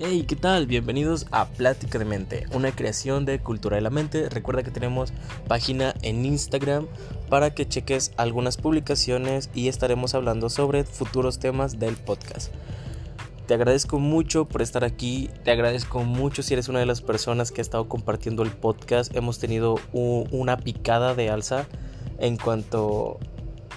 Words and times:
Hey, 0.00 0.26
¿qué 0.28 0.36
tal? 0.36 0.68
Bienvenidos 0.68 1.26
a 1.32 1.48
Plática 1.48 1.98
de 1.98 2.04
Mente, 2.04 2.46
una 2.52 2.70
creación 2.70 3.24
de 3.24 3.40
Cultura 3.40 3.74
de 3.74 3.82
la 3.82 3.90
Mente. 3.90 4.28
Recuerda 4.28 4.62
que 4.62 4.70
tenemos 4.70 5.12
página 5.48 5.92
en 6.02 6.24
Instagram 6.24 6.86
para 7.28 7.52
que 7.52 7.66
cheques 7.66 8.12
algunas 8.16 8.58
publicaciones 8.58 9.50
y 9.54 9.66
estaremos 9.66 10.14
hablando 10.14 10.50
sobre 10.50 10.84
futuros 10.84 11.40
temas 11.40 11.80
del 11.80 11.96
podcast. 11.96 12.54
Te 13.48 13.54
agradezco 13.54 13.98
mucho 13.98 14.44
por 14.44 14.62
estar 14.62 14.84
aquí, 14.84 15.30
te 15.42 15.50
agradezco 15.50 16.04
mucho 16.04 16.44
si 16.44 16.54
eres 16.54 16.68
una 16.68 16.78
de 16.78 16.86
las 16.86 17.00
personas 17.00 17.50
que 17.50 17.60
ha 17.60 17.62
estado 17.62 17.88
compartiendo 17.88 18.44
el 18.44 18.52
podcast. 18.52 19.16
Hemos 19.16 19.40
tenido 19.40 19.80
una 19.92 20.58
picada 20.58 21.16
de 21.16 21.28
alza 21.28 21.66
en 22.20 22.36
cuanto 22.36 23.18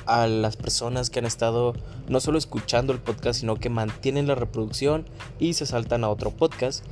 a 0.06 0.28
las 0.28 0.56
personas 0.56 1.10
que 1.10 1.20
han 1.20 1.26
estado 1.26 1.74
no 2.08 2.20
solo 2.20 2.38
escuchando 2.38 2.94
el 2.94 3.00
podcast, 3.00 3.40
sino 3.40 3.56
que 3.56 3.70
mantienen 3.70 4.28
la 4.28 4.36
reproducción 4.36 5.06
y 5.40 5.54
se 5.54 5.66
saltan 5.66 6.04
a 6.04 6.10
otro 6.10 6.32
podcast. 6.32 6.84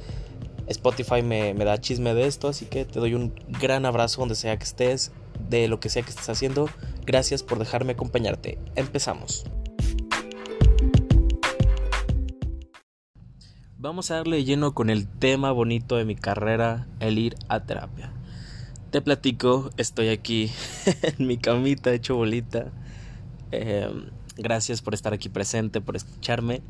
Spotify 0.68 1.24
me, 1.24 1.54
me, 1.54 1.66
da 1.66 1.82
chisme 1.82 2.14
de 2.14 2.28
esto, 2.28 2.48
así 2.48 2.66
que 2.66 2.86
te 2.86 3.00
doy 3.00 3.16
un 3.16 3.34
gran 3.48 3.86
abrazo 3.86 4.22
donde 4.22 4.36
sea 4.36 4.58
que 4.58 4.66
estés, 4.66 5.12
de 5.50 5.68
lo 5.68 5.80
que 5.80 5.90
sea 5.90 6.04
que 6.04 6.12
estés 6.12 6.30
haciendo. 6.30 6.70
Gracias 7.06 7.42
por 7.42 7.58
dejarme 7.58 7.94
acompañarte. 7.94 8.60
Empezamos. 8.76 9.46
Vamos 13.82 14.12
a 14.12 14.16
darle 14.16 14.44
lleno 14.44 14.74
con 14.74 14.90
el 14.90 15.08
tema 15.08 15.52
bonito 15.52 15.96
de 15.96 16.04
mi 16.06 16.16
carrera, 16.16 16.86
el 17.00 17.18
ir 17.18 17.36
a 17.48 17.62
terapia. 17.62 18.12
Te 18.92 19.02
platico, 19.02 19.70
estoy 19.78 20.10
aquí 20.10 20.52
en 21.02 21.26
mi 21.26 21.38
camita 21.38 21.94
hecho 21.94 22.16
bolita 22.16 22.72
Em, 23.52 24.10
gracias 24.38 24.82
por 24.82 24.94
estar 24.94 25.14
aquí 25.14 25.30
presente, 25.30 25.82
por 25.82 25.96
escucharme. 25.96 26.62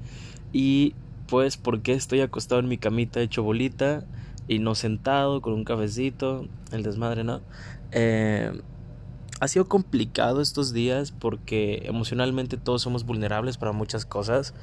Y 0.53 0.95
pues, 1.27 1.57
porque 1.57 1.93
estoy 1.93 2.21
acostado 2.21 2.59
en 2.59 2.67
mi 2.67 2.77
camita 2.77 3.21
hecho 3.21 3.43
bolita 3.43 4.05
y 4.47 4.59
no 4.59 4.75
sentado 4.75 5.41
con 5.41 5.53
un 5.53 5.63
cafecito? 5.63 6.47
El 6.71 6.83
desmadre, 6.83 7.23
¿no? 7.23 7.41
Em, 7.91 8.61
ha 9.39 9.47
sido 9.47 9.69
complicado 9.69 10.41
estos 10.41 10.73
días 10.73 11.11
porque 11.11 11.83
emocionalmente 11.85 12.57
todos 12.57 12.81
somos 12.81 13.05
vulnerables 13.05 13.57
para 13.57 13.71
muchas 13.71 14.05
cosas. 14.05 14.53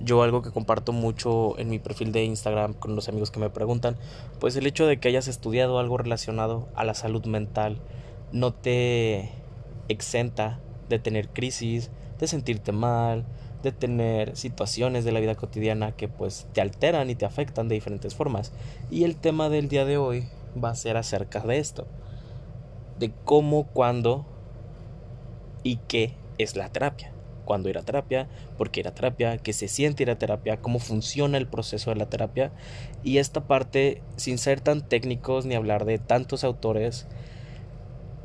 Yo 0.00 0.22
algo 0.22 0.42
que 0.42 0.50
comparto 0.50 0.92
mucho 0.92 1.58
en 1.58 1.70
mi 1.70 1.78
perfil 1.78 2.12
de 2.12 2.24
Instagram 2.24 2.74
con 2.74 2.94
los 2.94 3.08
amigos 3.08 3.30
que 3.30 3.40
me 3.40 3.48
preguntan, 3.48 3.96
pues 4.38 4.56
el 4.56 4.66
hecho 4.66 4.86
de 4.86 4.98
que 4.98 5.08
hayas 5.08 5.26
estudiado 5.26 5.78
algo 5.78 5.96
relacionado 5.96 6.68
a 6.74 6.84
la 6.84 6.92
salud 6.92 7.24
mental 7.24 7.80
no 8.32 8.52
te 8.52 9.30
exenta 9.88 10.60
de 10.88 10.98
tener 10.98 11.28
crisis, 11.28 11.90
de 12.18 12.26
sentirte 12.26 12.72
mal, 12.72 13.24
de 13.62 13.72
tener 13.72 14.36
situaciones 14.36 15.04
de 15.04 15.12
la 15.12 15.20
vida 15.20 15.34
cotidiana 15.34 15.92
que 15.92 16.08
pues 16.08 16.46
te 16.52 16.60
alteran 16.60 17.10
y 17.10 17.14
te 17.14 17.24
afectan 17.24 17.68
de 17.68 17.74
diferentes 17.74 18.14
formas. 18.14 18.52
Y 18.90 19.04
el 19.04 19.16
tema 19.16 19.48
del 19.48 19.68
día 19.68 19.84
de 19.84 19.98
hoy 19.98 20.28
va 20.62 20.70
a 20.70 20.74
ser 20.74 20.96
acerca 20.96 21.40
de 21.40 21.58
esto, 21.58 21.86
de 22.98 23.12
cómo, 23.24 23.66
cuándo 23.66 24.26
y 25.62 25.76
qué 25.88 26.14
es 26.38 26.56
la 26.56 26.68
terapia. 26.68 27.12
Cuándo 27.44 27.68
ir 27.68 27.78
a 27.78 27.82
terapia, 27.82 28.28
por 28.58 28.70
qué 28.70 28.80
ir 28.80 28.88
a 28.88 28.94
terapia, 28.94 29.38
qué 29.38 29.52
se 29.52 29.68
siente 29.68 30.02
ir 30.02 30.10
a 30.10 30.18
terapia, 30.18 30.56
cómo 30.56 30.80
funciona 30.80 31.38
el 31.38 31.46
proceso 31.46 31.90
de 31.90 31.96
la 31.96 32.06
terapia. 32.06 32.50
Y 33.04 33.18
esta 33.18 33.46
parte, 33.46 34.02
sin 34.16 34.38
ser 34.38 34.60
tan 34.60 34.88
técnicos 34.88 35.46
ni 35.46 35.54
hablar 35.54 35.84
de 35.84 35.98
tantos 35.98 36.42
autores, 36.42 37.06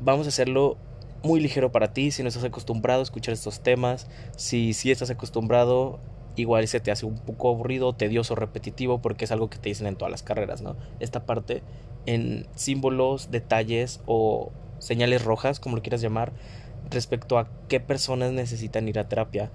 vamos 0.00 0.26
a 0.26 0.30
hacerlo 0.30 0.76
muy 1.22 1.40
ligero 1.40 1.72
para 1.72 1.92
ti 1.92 2.10
si 2.10 2.22
no 2.22 2.28
estás 2.28 2.44
acostumbrado 2.44 3.00
a 3.00 3.02
escuchar 3.02 3.32
estos 3.32 3.60
temas. 3.60 4.08
Si 4.36 4.74
si 4.74 4.90
estás 4.90 5.10
acostumbrado, 5.10 6.00
igual 6.36 6.66
se 6.68 6.80
te 6.80 6.90
hace 6.90 7.06
un 7.06 7.18
poco 7.18 7.50
aburrido, 7.50 7.92
tedioso, 7.94 8.34
repetitivo, 8.34 9.00
porque 9.00 9.24
es 9.24 9.32
algo 9.32 9.50
que 9.50 9.58
te 9.58 9.68
dicen 9.68 9.86
en 9.86 9.96
todas 9.96 10.10
las 10.10 10.22
carreras, 10.22 10.62
¿no? 10.62 10.76
Esta 11.00 11.24
parte 11.26 11.62
en 12.06 12.46
símbolos, 12.54 13.30
detalles 13.30 14.00
o 14.06 14.50
señales 14.78 15.24
rojas, 15.24 15.60
como 15.60 15.76
lo 15.76 15.82
quieras 15.82 16.00
llamar, 16.00 16.32
respecto 16.90 17.38
a 17.38 17.48
qué 17.68 17.80
personas 17.80 18.32
necesitan 18.32 18.88
ir 18.88 18.98
a 18.98 19.08
terapia. 19.08 19.50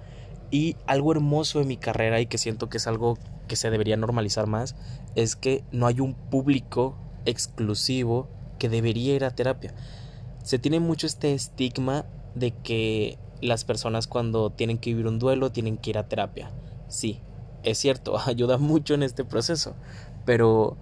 Y 0.50 0.76
algo 0.86 1.12
hermoso 1.12 1.58
de 1.58 1.66
mi 1.66 1.76
carrera 1.76 2.20
y 2.20 2.26
que 2.26 2.38
siento 2.38 2.70
que 2.70 2.78
es 2.78 2.86
algo 2.86 3.18
que 3.48 3.56
se 3.56 3.70
debería 3.70 3.98
normalizar 3.98 4.46
más, 4.46 4.76
es 5.14 5.36
que 5.36 5.62
no 5.72 5.86
hay 5.86 6.00
un 6.00 6.14
público 6.14 6.96
exclusivo 7.26 8.28
que 8.58 8.70
debería 8.70 9.14
ir 9.14 9.24
a 9.24 9.30
terapia 9.30 9.74
se 10.42 10.58
tiene 10.58 10.80
mucho 10.80 11.06
este 11.06 11.34
estigma 11.34 12.06
de 12.34 12.52
que 12.52 13.18
las 13.40 13.64
personas 13.64 14.06
cuando 14.06 14.50
tienen 14.50 14.78
que 14.78 14.90
vivir 14.90 15.06
un 15.06 15.18
duelo 15.18 15.52
tienen 15.52 15.78
que 15.78 15.90
ir 15.90 15.98
a 15.98 16.08
terapia. 16.08 16.50
Sí, 16.88 17.20
es 17.62 17.78
cierto, 17.78 18.18
ayuda 18.26 18.58
mucho 18.58 18.94
en 18.94 19.02
este 19.02 19.24
proceso, 19.24 19.74
pero 20.24 20.76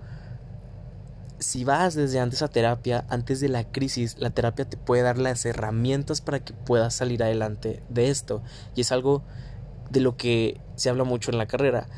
si 1.38 1.64
vas 1.64 1.94
desde 1.94 2.20
antes 2.20 2.42
a 2.42 2.48
terapia, 2.48 3.04
antes 3.08 3.40
de 3.40 3.48
la 3.48 3.64
crisis, 3.64 4.16
la 4.18 4.30
terapia 4.30 4.64
te 4.64 4.76
puede 4.76 5.02
dar 5.02 5.18
las 5.18 5.44
herramientas 5.44 6.20
para 6.20 6.40
que 6.40 6.54
puedas 6.54 6.94
salir 6.94 7.22
adelante 7.22 7.82
de 7.88 8.08
esto. 8.08 8.42
Y 8.74 8.80
es 8.80 8.92
algo 8.92 9.22
de 9.90 10.00
lo 10.00 10.16
que 10.16 10.60
se 10.76 10.88
habla 10.88 11.04
mucho 11.04 11.30
en 11.30 11.38
la 11.38 11.46
carrera, 11.46 11.88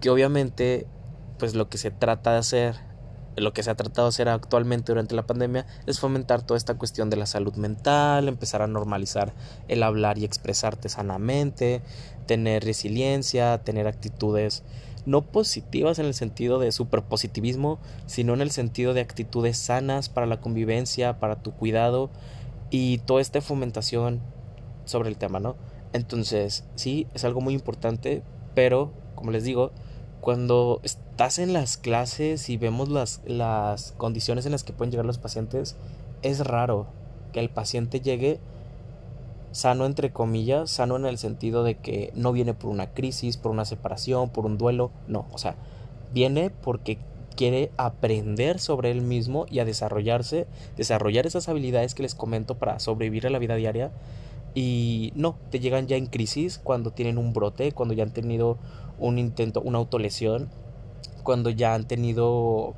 que 0.00 0.10
obviamente 0.10 0.86
pues 1.38 1.54
lo 1.54 1.68
que 1.68 1.78
se 1.78 1.90
trata 1.90 2.32
de 2.32 2.38
hacer 2.38 2.87
lo 3.40 3.52
que 3.52 3.62
se 3.62 3.70
ha 3.70 3.74
tratado 3.74 4.08
de 4.08 4.10
hacer 4.10 4.28
actualmente 4.28 4.92
durante 4.92 5.14
la 5.14 5.26
pandemia 5.26 5.66
es 5.86 6.00
fomentar 6.00 6.42
toda 6.42 6.58
esta 6.58 6.74
cuestión 6.74 7.10
de 7.10 7.16
la 7.16 7.26
salud 7.26 7.54
mental, 7.54 8.28
empezar 8.28 8.62
a 8.62 8.66
normalizar 8.66 9.34
el 9.68 9.82
hablar 9.82 10.18
y 10.18 10.24
expresarte 10.24 10.88
sanamente, 10.88 11.82
tener 12.26 12.64
resiliencia, 12.64 13.58
tener 13.58 13.86
actitudes 13.86 14.62
no 15.06 15.22
positivas 15.22 15.98
en 15.98 16.06
el 16.06 16.14
sentido 16.14 16.58
de 16.58 16.70
superpositivismo, 16.70 17.78
sino 18.06 18.34
en 18.34 18.42
el 18.42 18.50
sentido 18.50 18.92
de 18.92 19.00
actitudes 19.00 19.56
sanas 19.56 20.08
para 20.08 20.26
la 20.26 20.40
convivencia, 20.40 21.18
para 21.18 21.42
tu 21.42 21.52
cuidado 21.52 22.10
y 22.70 22.98
toda 22.98 23.22
esta 23.22 23.40
fomentación 23.40 24.20
sobre 24.84 25.08
el 25.08 25.16
tema, 25.16 25.40
¿no? 25.40 25.56
Entonces, 25.92 26.64
sí, 26.74 27.06
es 27.14 27.24
algo 27.24 27.40
muy 27.40 27.54
importante, 27.54 28.22
pero, 28.54 28.92
como 29.14 29.30
les 29.30 29.44
digo, 29.44 29.72
cuando 30.20 30.80
estás 30.82 31.38
en 31.38 31.52
las 31.52 31.76
clases 31.76 32.48
y 32.48 32.56
vemos 32.56 32.88
las, 32.88 33.20
las 33.26 33.92
condiciones 33.92 34.46
en 34.46 34.52
las 34.52 34.64
que 34.64 34.72
pueden 34.72 34.90
llegar 34.90 35.06
los 35.06 35.18
pacientes, 35.18 35.76
es 36.22 36.40
raro 36.40 36.86
que 37.32 37.40
el 37.40 37.50
paciente 37.50 38.00
llegue 38.00 38.40
sano 39.52 39.86
entre 39.86 40.12
comillas, 40.12 40.70
sano 40.70 40.96
en 40.96 41.06
el 41.06 41.18
sentido 41.18 41.64
de 41.64 41.76
que 41.76 42.12
no 42.14 42.32
viene 42.32 42.54
por 42.54 42.70
una 42.70 42.92
crisis, 42.92 43.36
por 43.36 43.50
una 43.50 43.64
separación, 43.64 44.30
por 44.30 44.46
un 44.46 44.58
duelo, 44.58 44.90
no, 45.06 45.26
o 45.32 45.38
sea, 45.38 45.56
viene 46.12 46.50
porque 46.50 46.98
quiere 47.38 47.70
aprender 47.76 48.58
sobre 48.58 48.90
él 48.90 49.00
mismo 49.00 49.46
y 49.48 49.60
a 49.60 49.64
desarrollarse, 49.64 50.48
desarrollar 50.76 51.24
esas 51.24 51.48
habilidades 51.48 51.94
que 51.94 52.02
les 52.02 52.16
comento 52.16 52.58
para 52.58 52.80
sobrevivir 52.80 53.28
a 53.28 53.30
la 53.30 53.38
vida 53.38 53.54
diaria. 53.54 53.92
Y 54.54 55.12
no, 55.14 55.36
te 55.50 55.60
llegan 55.60 55.86
ya 55.86 55.96
en 55.96 56.06
crisis 56.06 56.58
cuando 56.58 56.90
tienen 56.90 57.16
un 57.16 57.32
brote, 57.32 57.70
cuando 57.70 57.94
ya 57.94 58.02
han 58.02 58.12
tenido 58.12 58.58
un 58.98 59.18
intento, 59.18 59.60
una 59.60 59.78
autolesión, 59.78 60.50
cuando 61.22 61.50
ya 61.50 61.74
han 61.74 61.86
tenido 61.86 62.74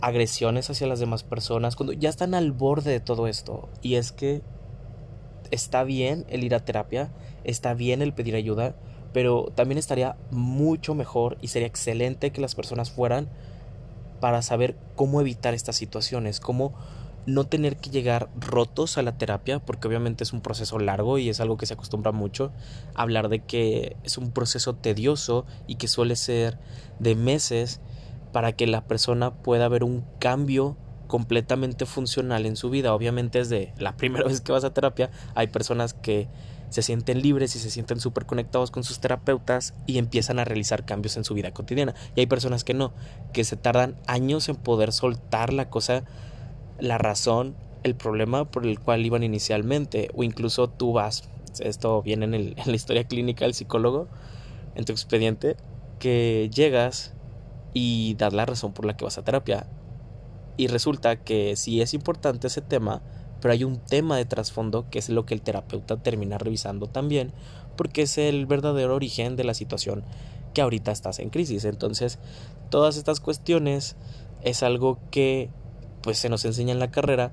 agresiones 0.00 0.70
hacia 0.70 0.86
las 0.86 1.00
demás 1.00 1.22
personas, 1.22 1.76
cuando 1.76 1.92
ya 1.92 2.08
están 2.08 2.34
al 2.34 2.52
borde 2.52 2.90
de 2.90 3.00
todo 3.00 3.26
esto. 3.26 3.68
Y 3.82 3.96
es 3.96 4.12
que 4.12 4.42
está 5.50 5.84
bien 5.84 6.24
el 6.28 6.44
ir 6.44 6.54
a 6.54 6.64
terapia, 6.64 7.10
está 7.44 7.74
bien 7.74 8.02
el 8.02 8.12
pedir 8.12 8.34
ayuda, 8.34 8.74
pero 9.12 9.52
también 9.54 9.78
estaría 9.78 10.16
mucho 10.30 10.94
mejor 10.94 11.36
y 11.40 11.48
sería 11.48 11.68
excelente 11.68 12.30
que 12.30 12.40
las 12.40 12.54
personas 12.54 12.90
fueran 12.90 13.28
para 14.20 14.42
saber 14.42 14.76
cómo 14.96 15.20
evitar 15.20 15.54
estas 15.54 15.76
situaciones, 15.76 16.40
cómo 16.40 16.74
no 17.26 17.44
tener 17.44 17.76
que 17.76 17.90
llegar 17.90 18.28
rotos 18.38 18.98
a 18.98 19.02
la 19.02 19.18
terapia, 19.18 19.58
porque 19.58 19.88
obviamente 19.88 20.24
es 20.24 20.32
un 20.32 20.40
proceso 20.40 20.78
largo 20.78 21.18
y 21.18 21.28
es 21.28 21.40
algo 21.40 21.56
que 21.56 21.66
se 21.66 21.74
acostumbra 21.74 22.12
mucho, 22.12 22.52
hablar 22.94 23.28
de 23.28 23.40
que 23.40 23.96
es 24.04 24.18
un 24.18 24.30
proceso 24.30 24.74
tedioso 24.74 25.46
y 25.66 25.76
que 25.76 25.88
suele 25.88 26.16
ser 26.16 26.58
de 26.98 27.14
meses 27.14 27.80
para 28.32 28.52
que 28.52 28.66
la 28.66 28.84
persona 28.84 29.32
pueda 29.34 29.68
ver 29.68 29.84
un 29.84 30.04
cambio 30.18 30.76
completamente 31.06 31.86
funcional 31.86 32.46
en 32.46 32.56
su 32.56 32.70
vida. 32.70 32.94
Obviamente 32.94 33.38
desde 33.38 33.74
la 33.78 33.96
primera 33.96 34.24
vez 34.28 34.40
que 34.40 34.52
vas 34.52 34.64
a 34.64 34.72
terapia 34.72 35.10
hay 35.34 35.48
personas 35.48 35.92
que 35.92 36.28
se 36.70 36.82
sienten 36.82 37.20
libres 37.20 37.56
y 37.56 37.58
se 37.58 37.68
sienten 37.68 37.98
súper 37.98 38.26
conectados 38.26 38.70
con 38.70 38.84
sus 38.84 39.00
terapeutas 39.00 39.74
y 39.86 39.98
empiezan 39.98 40.38
a 40.38 40.44
realizar 40.44 40.84
cambios 40.84 41.16
en 41.16 41.24
su 41.24 41.34
vida 41.34 41.50
cotidiana. 41.50 41.94
Y 42.14 42.20
hay 42.20 42.26
personas 42.26 42.62
que 42.62 42.74
no, 42.74 42.92
que 43.32 43.42
se 43.42 43.56
tardan 43.56 43.96
años 44.06 44.48
en 44.48 44.54
poder 44.54 44.92
soltar 44.92 45.52
la 45.52 45.68
cosa 45.68 46.04
la 46.80 46.98
razón, 46.98 47.54
el 47.82 47.94
problema 47.94 48.50
por 48.50 48.66
el 48.66 48.78
cual 48.78 49.04
iban 49.04 49.22
inicialmente, 49.22 50.10
o 50.14 50.22
incluso 50.22 50.68
tú 50.68 50.92
vas, 50.92 51.28
esto 51.60 52.02
viene 52.02 52.24
en, 52.26 52.34
el, 52.34 52.54
en 52.56 52.66
la 52.66 52.76
historia 52.76 53.04
clínica 53.04 53.44
del 53.44 53.54
psicólogo, 53.54 54.08
en 54.74 54.84
tu 54.84 54.92
expediente, 54.92 55.56
que 55.98 56.50
llegas 56.52 57.14
y 57.74 58.14
das 58.14 58.32
la 58.32 58.46
razón 58.46 58.72
por 58.72 58.84
la 58.84 58.96
que 58.96 59.04
vas 59.04 59.18
a 59.18 59.24
terapia. 59.24 59.66
Y 60.56 60.66
resulta 60.66 61.16
que 61.16 61.56
sí 61.56 61.80
es 61.80 61.94
importante 61.94 62.48
ese 62.48 62.60
tema, 62.60 63.02
pero 63.40 63.52
hay 63.52 63.64
un 63.64 63.78
tema 63.78 64.16
de 64.16 64.24
trasfondo 64.24 64.90
que 64.90 64.98
es 64.98 65.08
lo 65.08 65.24
que 65.24 65.34
el 65.34 65.42
terapeuta 65.42 65.96
termina 65.96 66.38
revisando 66.38 66.86
también, 66.86 67.32
porque 67.76 68.02
es 68.02 68.18
el 68.18 68.46
verdadero 68.46 68.94
origen 68.94 69.36
de 69.36 69.44
la 69.44 69.54
situación 69.54 70.04
que 70.52 70.60
ahorita 70.60 70.92
estás 70.92 71.18
en 71.18 71.30
crisis. 71.30 71.64
Entonces, 71.64 72.18
todas 72.70 72.96
estas 72.96 73.20
cuestiones 73.20 73.96
es 74.42 74.62
algo 74.62 74.98
que 75.10 75.50
pues 76.02 76.18
se 76.18 76.28
nos 76.28 76.44
enseña 76.44 76.72
en 76.72 76.78
la 76.78 76.90
carrera, 76.90 77.32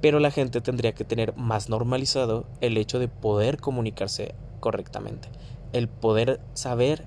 pero 0.00 0.18
la 0.18 0.30
gente 0.30 0.60
tendría 0.60 0.92
que 0.92 1.04
tener 1.04 1.36
más 1.36 1.68
normalizado 1.68 2.46
el 2.60 2.76
hecho 2.76 2.98
de 2.98 3.08
poder 3.08 3.58
comunicarse 3.58 4.34
correctamente, 4.60 5.28
el 5.72 5.88
poder 5.88 6.40
saber 6.54 7.06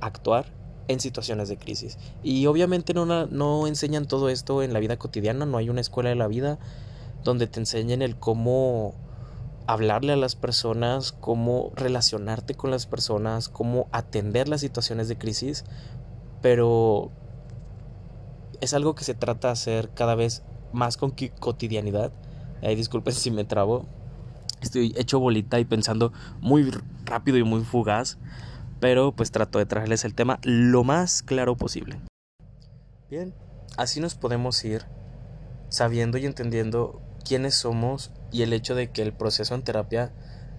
actuar 0.00 0.46
en 0.88 1.00
situaciones 1.00 1.48
de 1.48 1.56
crisis. 1.56 1.98
Y 2.22 2.46
obviamente 2.46 2.94
no, 2.94 3.06
no 3.06 3.66
enseñan 3.66 4.06
todo 4.06 4.28
esto 4.28 4.62
en 4.62 4.72
la 4.72 4.80
vida 4.80 4.98
cotidiana, 4.98 5.46
no 5.46 5.58
hay 5.58 5.68
una 5.68 5.80
escuela 5.80 6.10
de 6.10 6.16
la 6.16 6.26
vida 6.26 6.58
donde 7.24 7.46
te 7.46 7.60
enseñen 7.60 8.02
el 8.02 8.16
cómo 8.16 8.94
hablarle 9.66 10.12
a 10.12 10.16
las 10.16 10.34
personas, 10.34 11.12
cómo 11.12 11.72
relacionarte 11.76 12.54
con 12.54 12.70
las 12.70 12.86
personas, 12.86 13.48
cómo 13.48 13.86
atender 13.92 14.48
las 14.48 14.60
situaciones 14.60 15.08
de 15.08 15.16
crisis, 15.16 15.64
pero 16.40 17.12
es 18.62 18.74
algo 18.74 18.94
que 18.94 19.02
se 19.02 19.14
trata 19.14 19.48
de 19.48 19.52
hacer 19.52 19.90
cada 19.92 20.14
vez 20.14 20.42
más 20.72 20.96
con 20.96 21.12
cotidianidad. 21.40 22.12
Ahí 22.62 22.76
disculpen 22.76 23.12
si 23.12 23.30
me 23.30 23.44
trabo. 23.44 23.86
Estoy 24.62 24.94
hecho 24.96 25.18
bolita 25.18 25.58
y 25.58 25.64
pensando 25.64 26.12
muy 26.40 26.72
rápido 27.04 27.36
y 27.36 27.42
muy 27.42 27.64
fugaz, 27.64 28.18
pero 28.78 29.10
pues 29.10 29.32
trato 29.32 29.58
de 29.58 29.66
traerles 29.66 30.04
el 30.04 30.14
tema 30.14 30.38
lo 30.44 30.84
más 30.84 31.24
claro 31.24 31.56
posible. 31.56 32.00
Bien, 33.10 33.34
así 33.76 33.98
nos 33.98 34.14
podemos 34.14 34.64
ir 34.64 34.84
sabiendo 35.68 36.16
y 36.16 36.26
entendiendo 36.26 37.02
quiénes 37.26 37.56
somos 37.56 38.12
y 38.30 38.42
el 38.42 38.52
hecho 38.52 38.76
de 38.76 38.92
que 38.92 39.02
el 39.02 39.12
proceso 39.12 39.56
en 39.56 39.62
terapia 39.62 40.12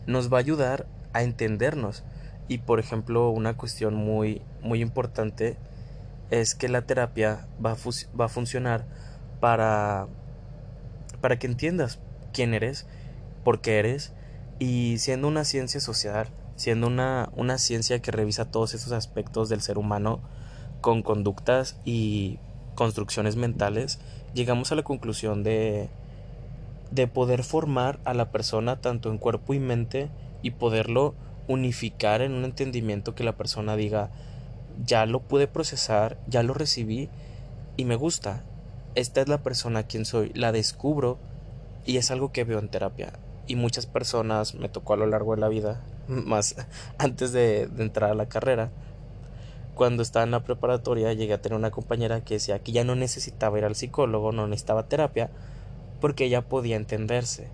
nos 0.06 0.32
va 0.32 0.38
a 0.38 0.42
ayudar 0.42 0.88
a 1.14 1.24
entendernos. 1.24 2.04
Y 2.50 2.58
por 2.58 2.82
ejemplo, 2.82 3.30
una 3.30 3.56
cuestión 3.56 3.96
muy 3.96 4.42
muy 4.62 4.82
importante 4.82 5.58
es 6.42 6.56
que 6.56 6.68
la 6.68 6.82
terapia 6.82 7.48
va 7.64 7.74
a, 7.74 7.78
va 8.20 8.28
funcionar 8.28 8.86
para 9.40 10.08
para 11.22 11.40
que 11.40 11.48
entiendas 11.48 12.00
quién 12.34 12.54
eres, 12.54 12.86
por 13.44 13.62
qué 13.62 13.80
eres 13.80 14.14
y 14.60 14.98
siendo 14.98 15.28
una 15.28 15.46
ciencia 15.46 15.80
social, 15.80 16.28
siendo 16.56 16.88
una, 16.88 17.30
una 17.36 17.58
ciencia 17.58 18.02
que 18.02 18.12
revisa 18.12 18.52
todos 18.52 18.74
esos 18.74 18.92
aspectos 18.92 19.48
del 19.48 19.62
ser 19.62 19.78
humano 19.78 20.22
con 20.82 21.02
conductas 21.02 21.78
y 21.86 22.40
construcciones 22.76 23.36
mentales, 23.36 24.00
llegamos 24.34 24.72
a 24.72 24.76
la 24.76 24.84
conclusión 24.84 25.44
de 25.44 25.90
de 26.92 27.08
poder 27.08 27.44
formar 27.44 28.00
a 28.06 28.14
la 28.14 28.32
persona 28.32 28.80
tanto 28.80 29.10
en 29.10 29.18
cuerpo 29.18 29.54
y 29.54 29.60
mente 29.60 30.10
y 30.44 30.52
poderlo 30.52 31.16
unificar 31.48 32.22
en 32.22 32.34
un 32.34 32.46
entendimiento 32.46 33.16
que 33.16 33.24
la 33.24 33.36
persona 33.36 33.76
diga, 33.76 34.12
ya 34.86 35.06
lo 35.06 35.22
pude 35.22 35.48
procesar, 35.48 36.18
ya 36.28 36.44
lo 36.44 36.54
recibí 36.54 37.10
y 37.78 37.86
me 37.86 37.96
gusta. 37.96 38.44
Esta 38.96 39.22
es 39.22 39.28
la 39.28 39.42
persona 39.42 39.80
a 39.80 39.88
quien 39.88 40.06
soy, 40.06 40.32
la 40.34 40.52
descubro 40.52 41.18
y 41.86 41.98
es 41.98 42.12
algo 42.12 42.32
que 42.32 42.44
veo 42.44 42.60
en 42.60 42.70
terapia. 42.70 43.14
Y 43.48 43.56
muchas 43.56 43.86
personas 43.86 44.56
me 44.56 44.70
tocó 44.70 44.94
a 44.94 44.98
lo 44.98 45.08
largo 45.08 45.36
de 45.36 45.42
la 45.42 45.50
vida, 45.50 45.82
más 46.08 46.56
antes 46.98 47.32
de, 47.32 47.64
entrar 47.78 48.12
a 48.12 48.16
la 48.16 48.28
carrera, 48.28 48.70
cuando 49.76 50.04
estaba 50.04 50.24
en 50.24 50.32
la 50.32 50.44
preparatoria 50.44 51.14
llegué 51.14 51.34
a 51.34 51.42
tener 51.42 51.58
una 51.58 51.72
compañera 51.72 52.22
que 52.22 52.36
decía 52.36 52.60
que 52.60 52.72
ya 52.72 52.84
no 52.84 52.96
necesitaba 52.96 53.58
ir 53.58 53.66
al 53.66 53.76
psicólogo, 53.76 54.32
no 54.32 54.48
necesitaba 54.48 54.88
terapia, 54.88 55.32
porque 56.00 56.26
ella 56.26 56.42
podía 56.44 56.76
entenderse. 56.76 57.50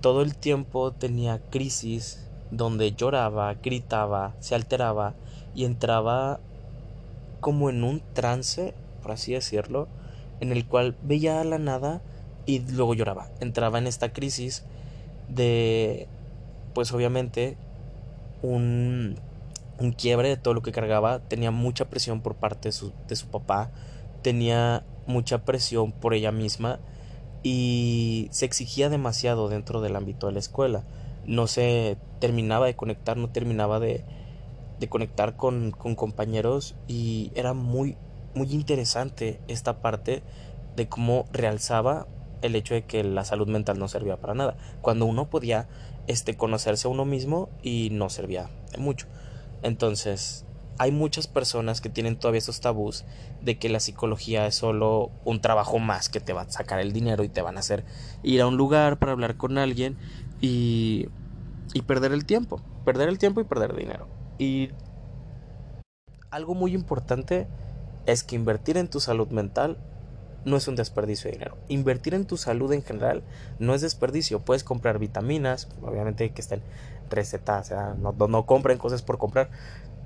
Todo 0.00 0.22
el 0.22 0.36
tiempo 0.36 0.92
tenía 0.92 1.40
crisis 1.50 2.26
donde 2.50 2.92
lloraba, 2.92 3.54
gritaba, 3.54 4.34
se 4.40 4.54
alteraba 4.54 5.14
y 5.56 5.64
entraba 5.64 6.38
como 7.40 7.70
en 7.70 7.82
un 7.82 8.02
trance, 8.12 8.74
por 9.02 9.12
así 9.12 9.32
decirlo, 9.32 9.88
en 10.40 10.52
el 10.52 10.66
cual 10.66 10.96
veía 11.02 11.42
la 11.44 11.58
nada 11.58 12.02
y 12.44 12.60
luego 12.60 12.94
lloraba. 12.94 13.30
Entraba 13.40 13.78
en 13.78 13.86
esta 13.86 14.12
crisis 14.12 14.64
de, 15.28 16.08
pues 16.74 16.92
obviamente, 16.92 17.56
un, 18.42 19.16
un 19.78 19.92
quiebre 19.92 20.28
de 20.28 20.36
todo 20.36 20.52
lo 20.52 20.62
que 20.62 20.72
cargaba. 20.72 21.20
Tenía 21.20 21.50
mucha 21.50 21.86
presión 21.86 22.20
por 22.20 22.34
parte 22.34 22.68
de 22.68 22.72
su, 22.72 22.92
de 23.08 23.16
su 23.16 23.28
papá, 23.28 23.70
tenía 24.22 24.84
mucha 25.06 25.44
presión 25.44 25.90
por 25.92 26.12
ella 26.12 26.32
misma 26.32 26.80
y 27.42 28.28
se 28.30 28.44
exigía 28.44 28.90
demasiado 28.90 29.48
dentro 29.48 29.80
del 29.80 29.96
ámbito 29.96 30.26
de 30.26 30.34
la 30.34 30.38
escuela. 30.38 30.84
No 31.24 31.46
se 31.46 31.96
terminaba 32.20 32.66
de 32.66 32.76
conectar, 32.76 33.16
no 33.16 33.30
terminaba 33.30 33.80
de, 33.80 34.04
de 34.78 34.88
conectar 34.88 35.36
con, 35.36 35.70
con, 35.70 35.94
compañeros 35.94 36.74
y 36.86 37.32
era 37.34 37.54
muy, 37.54 37.96
muy 38.34 38.52
interesante 38.52 39.40
esta 39.48 39.80
parte 39.80 40.22
de 40.76 40.88
cómo 40.88 41.24
realzaba 41.32 42.06
el 42.42 42.54
hecho 42.54 42.74
de 42.74 42.84
que 42.84 43.02
la 43.02 43.24
salud 43.24 43.48
mental 43.48 43.78
no 43.78 43.88
servía 43.88 44.18
para 44.18 44.34
nada, 44.34 44.56
cuando 44.82 45.06
uno 45.06 45.30
podía 45.30 45.68
este, 46.06 46.36
conocerse 46.36 46.86
a 46.86 46.90
uno 46.90 47.04
mismo 47.04 47.48
y 47.62 47.88
no 47.90 48.10
servía 48.10 48.50
mucho. 48.78 49.06
Entonces, 49.62 50.44
hay 50.78 50.92
muchas 50.92 51.26
personas 51.26 51.80
que 51.80 51.88
tienen 51.88 52.16
todavía 52.16 52.38
esos 52.38 52.60
tabús 52.60 53.04
de 53.40 53.58
que 53.58 53.68
la 53.68 53.80
psicología 53.80 54.46
es 54.46 54.56
solo 54.56 55.10
un 55.24 55.40
trabajo 55.40 55.78
más 55.78 56.08
que 56.08 56.20
te 56.20 56.32
va 56.32 56.42
a 56.42 56.50
sacar 56.50 56.80
el 56.80 56.92
dinero 56.92 57.24
y 57.24 57.28
te 57.28 57.42
van 57.42 57.56
a 57.56 57.60
hacer 57.60 57.84
ir 58.22 58.42
a 58.42 58.46
un 58.46 58.56
lugar 58.56 58.98
para 58.98 59.12
hablar 59.12 59.36
con 59.36 59.56
alguien 59.56 59.96
y, 60.40 61.08
y 61.72 61.82
perder 61.82 62.12
el 62.12 62.26
tiempo, 62.26 62.60
perder 62.84 63.08
el 63.08 63.18
tiempo 63.18 63.40
y 63.40 63.44
perder 63.44 63.74
dinero. 63.74 64.15
Y 64.38 64.70
algo 66.30 66.54
muy 66.54 66.74
importante 66.74 67.46
es 68.06 68.22
que 68.22 68.36
invertir 68.36 68.76
en 68.76 68.88
tu 68.88 69.00
salud 69.00 69.28
mental 69.28 69.78
no 70.44 70.56
es 70.56 70.68
un 70.68 70.76
desperdicio 70.76 71.28
de 71.28 71.38
dinero. 71.38 71.56
Invertir 71.68 72.14
en 72.14 72.24
tu 72.24 72.36
salud 72.36 72.72
en 72.72 72.82
general 72.82 73.22
no 73.58 73.74
es 73.74 73.80
desperdicio. 73.80 74.40
Puedes 74.40 74.62
comprar 74.62 74.98
vitaminas, 74.98 75.68
obviamente 75.82 76.30
que 76.30 76.40
estén 76.40 76.62
recetadas, 77.10 77.66
o 77.66 77.68
sea, 77.68 77.94
no, 77.98 78.12
no 78.12 78.46
compren 78.46 78.78
cosas 78.78 79.02
por 79.02 79.18
comprar, 79.18 79.50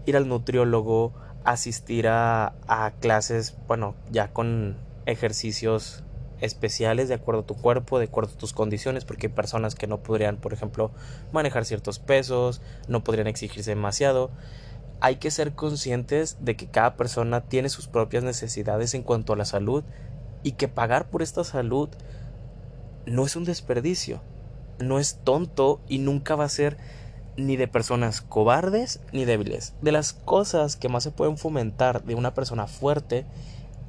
ir 0.06 0.16
al 0.16 0.28
nutriólogo, 0.28 1.12
asistir 1.44 2.08
a, 2.08 2.54
a 2.66 2.92
clases, 3.00 3.56
bueno, 3.66 3.94
ya 4.10 4.32
con 4.32 4.76
ejercicios 5.06 6.04
especiales 6.40 7.08
de 7.08 7.14
acuerdo 7.14 7.42
a 7.42 7.46
tu 7.46 7.54
cuerpo, 7.54 7.98
de 7.98 8.06
acuerdo 8.06 8.32
a 8.34 8.38
tus 8.38 8.52
condiciones, 8.52 9.04
porque 9.04 9.28
hay 9.28 9.32
personas 9.32 9.74
que 9.74 9.86
no 9.86 10.02
podrían, 10.02 10.36
por 10.36 10.52
ejemplo, 10.52 10.90
manejar 11.32 11.64
ciertos 11.64 11.98
pesos, 11.98 12.60
no 12.88 13.04
podrían 13.04 13.26
exigirse 13.26 13.70
demasiado. 13.70 14.30
Hay 15.00 15.16
que 15.16 15.30
ser 15.30 15.52
conscientes 15.52 16.36
de 16.40 16.56
que 16.56 16.66
cada 16.66 16.96
persona 16.96 17.42
tiene 17.42 17.68
sus 17.68 17.88
propias 17.88 18.24
necesidades 18.24 18.94
en 18.94 19.02
cuanto 19.02 19.32
a 19.32 19.36
la 19.36 19.44
salud 19.44 19.84
y 20.42 20.52
que 20.52 20.68
pagar 20.68 21.08
por 21.10 21.22
esta 21.22 21.44
salud 21.44 21.88
no 23.06 23.24
es 23.24 23.36
un 23.36 23.44
desperdicio, 23.44 24.20
no 24.78 24.98
es 24.98 25.18
tonto 25.24 25.80
y 25.88 25.98
nunca 25.98 26.36
va 26.36 26.44
a 26.44 26.50
ser 26.50 26.76
ni 27.36 27.56
de 27.56 27.68
personas 27.68 28.20
cobardes 28.20 29.00
ni 29.12 29.24
débiles. 29.24 29.74
De 29.80 29.92
las 29.92 30.12
cosas 30.12 30.76
que 30.76 30.88
más 30.88 31.02
se 31.02 31.10
pueden 31.10 31.38
fomentar 31.38 32.04
de 32.04 32.14
una 32.14 32.34
persona 32.34 32.66
fuerte 32.66 33.26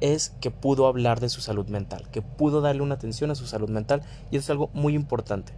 es 0.02 0.34
que 0.40 0.50
pudo 0.50 0.86
hablar 0.86 1.20
de 1.20 1.28
su 1.28 1.40
salud 1.40 1.66
mental, 1.68 2.08
que 2.10 2.22
pudo 2.22 2.60
darle 2.60 2.82
una 2.82 2.96
atención 2.96 3.30
a 3.30 3.34
su 3.34 3.46
salud 3.46 3.70
mental 3.70 4.02
y 4.30 4.36
eso 4.36 4.44
es 4.44 4.50
algo 4.50 4.68
muy 4.74 4.94
importante. 4.94 5.52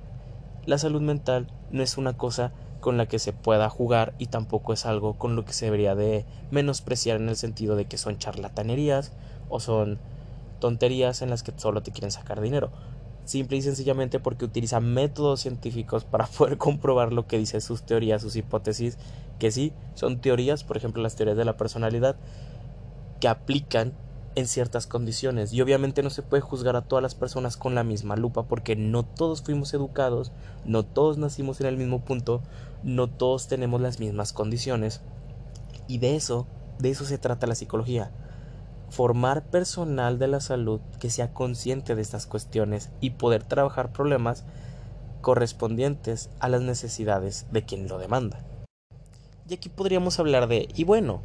La 0.67 0.79
salud 0.79 1.01
mental 1.01 1.49
no 1.71 1.83
es 1.83 1.99
una 1.99 2.17
cosa 2.17 2.53
con 2.81 2.97
la 2.97 3.07
que 3.07 3.19
se 3.19 3.33
pueda 3.33 3.71
jugar 3.71 4.15
y 4.19 4.27
tampoco 4.27 4.73
es 4.73 4.85
algo 4.85 5.15
con 5.15 5.35
lo 5.35 5.45
que 5.45 5.55
se 5.55 5.65
debería 5.65 5.95
de 5.95 6.27
menospreciar 6.51 7.17
en 7.17 7.31
el 7.31 7.37
sentido 7.37 7.75
de 7.75 7.87
que 7.87 7.97
son 7.97 8.19
charlatanerías 8.19 9.13
o 9.49 9.61
son 9.61 9.99
tonterías 10.61 11.23
en 11.23 11.31
las 11.31 11.43
que 11.43 11.53
solo 11.57 11.83
te 11.83 11.91
quieren 11.91 12.11
sacar 12.11 12.41
dinero 12.41 12.71
simple 13.25 13.57
y 13.57 13.63
sencillamente 13.63 14.21
porque 14.21 14.45
utiliza 14.45 14.81
métodos 14.81 15.41
científicos 15.41 16.05
para 16.11 16.27
poder 16.27 16.59
comprobar 16.59 17.13
lo 17.13 17.27
que 17.27 17.39
dice 17.39 17.61
sus 17.61 17.83
teorías, 17.83 18.23
sus 18.23 18.37
hipótesis, 18.37 18.99
que 19.39 19.51
sí, 19.51 19.73
son 19.95 20.21
teorías, 20.21 20.65
por 20.65 20.77
ejemplo 20.77 21.03
las 21.03 21.17
teorías 21.17 21.37
de 21.37 21.45
la 21.45 21.57
personalidad, 21.57 22.17
que 23.21 23.29
aplican 23.29 23.93
en 24.35 24.49
ciertas 24.49 24.87
condiciones. 24.87 25.53
Y 25.53 25.63
obviamente 25.63 26.03
no 26.03 26.11
se 26.11 26.23
puede 26.23 26.41
juzgar 26.41 26.77
a 26.77 26.83
todas 26.83 27.03
las 27.03 27.15
personas 27.15 27.57
con 27.57 27.75
la 27.75 27.85
misma 27.85 28.17
lupa 28.17 28.45
porque 28.45 28.77
no 28.77 29.05
todos 29.05 29.43
fuimos 29.43 29.75
educados, 29.75 30.33
no 30.65 30.83
todos 30.85 31.19
nacimos 31.19 31.61
en 31.61 31.67
el 31.67 31.77
mismo 31.77 32.05
punto, 32.05 32.43
no 32.83 33.09
todos 33.09 33.49
tenemos 33.49 33.81
las 33.81 34.01
mismas 34.01 34.33
condiciones. 34.33 35.01
Y 35.87 35.99
de 35.99 36.17
eso, 36.17 36.47
de 36.79 36.91
eso 36.91 37.05
se 37.05 37.19
trata 37.19 37.47
la 37.47 37.55
psicología 37.55 38.11
formar 38.95 39.43
personal 39.51 40.21
de 40.21 40.29
la 40.29 40.41
salud 40.41 40.81
que 41.01 41.11
sea 41.11 41.35
consciente 41.35 41.97
de 41.97 42.03
estas 42.03 42.27
cuestiones 42.27 42.91
y 43.01 43.11
poder 43.11 43.43
trabajar 43.43 43.93
problemas 43.93 44.45
correspondientes 45.21 46.31
a 46.39 46.49
las 46.49 46.63
necesidades 46.63 47.47
de 47.51 47.65
quien 47.65 47.89
lo 47.89 47.99
demanda. 47.99 48.45
Y 49.49 49.55
aquí 49.55 49.69
podríamos 49.69 50.21
hablar 50.21 50.47
de, 50.47 50.69
y 50.75 50.85
bueno, 50.85 51.23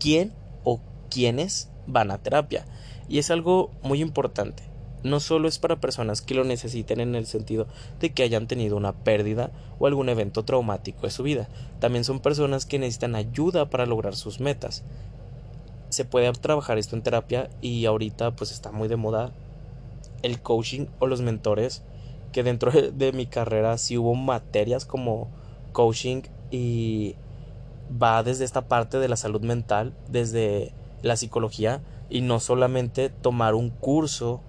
¿quién 0.00 0.32
o 0.64 0.80
quiénes 1.08 1.70
van 1.88 2.12
a 2.12 2.18
terapia? 2.18 2.64
Y 3.08 3.18
es 3.18 3.32
algo 3.32 3.72
muy 3.82 4.00
importante. 4.00 4.62
no 5.02 5.20
solo 5.20 5.48
es 5.48 5.58
para 5.58 5.76
personas 5.76 6.22
que 6.22 6.34
lo 6.34 6.44
necesiten 6.44 7.00
en 7.00 7.14
el 7.14 7.26
sentido 7.26 7.66
de 8.00 8.10
que 8.10 8.22
hayan 8.22 8.46
tenido 8.46 8.76
una 8.76 8.92
pérdida 8.92 9.50
o 9.78 9.86
algún 9.86 10.08
evento 10.08 10.44
traumático 10.44 11.02
de 11.02 11.10
su 11.10 11.22
vida, 11.22 11.48
también 11.78 12.04
son 12.04 12.20
personas 12.20 12.66
que 12.66 12.78
necesitan 12.78 13.14
ayuda 13.14 13.70
para 13.70 13.86
lograr 13.86 14.16
sus 14.16 14.40
metas. 14.40 14.82
Se 15.88 16.04
puede 16.04 16.30
trabajar 16.32 16.78
esto 16.78 16.96
en 16.96 17.02
terapia 17.02 17.48
y 17.60 17.86
ahorita 17.86 18.32
pues 18.32 18.50
está 18.50 18.72
muy 18.72 18.88
de 18.88 18.96
moda 18.96 19.32
el 20.22 20.40
coaching 20.40 20.86
o 20.98 21.06
los 21.06 21.20
mentores, 21.20 21.82
que 22.32 22.42
dentro 22.42 22.72
de 22.72 23.12
mi 23.12 23.26
carrera 23.26 23.78
sí 23.78 23.96
hubo 23.96 24.14
materias 24.14 24.84
como 24.84 25.28
coaching 25.72 26.22
y 26.50 27.14
va 27.90 28.22
desde 28.22 28.44
esta 28.44 28.68
parte 28.68 28.98
de 28.98 29.08
la 29.08 29.16
salud 29.16 29.40
mental, 29.42 29.94
desde 30.10 30.72
la 31.02 31.16
psicología 31.16 31.80
y 32.10 32.20
no 32.20 32.40
solamente 32.40 33.10
tomar 33.10 33.54
un 33.54 33.70
curso 33.70 34.42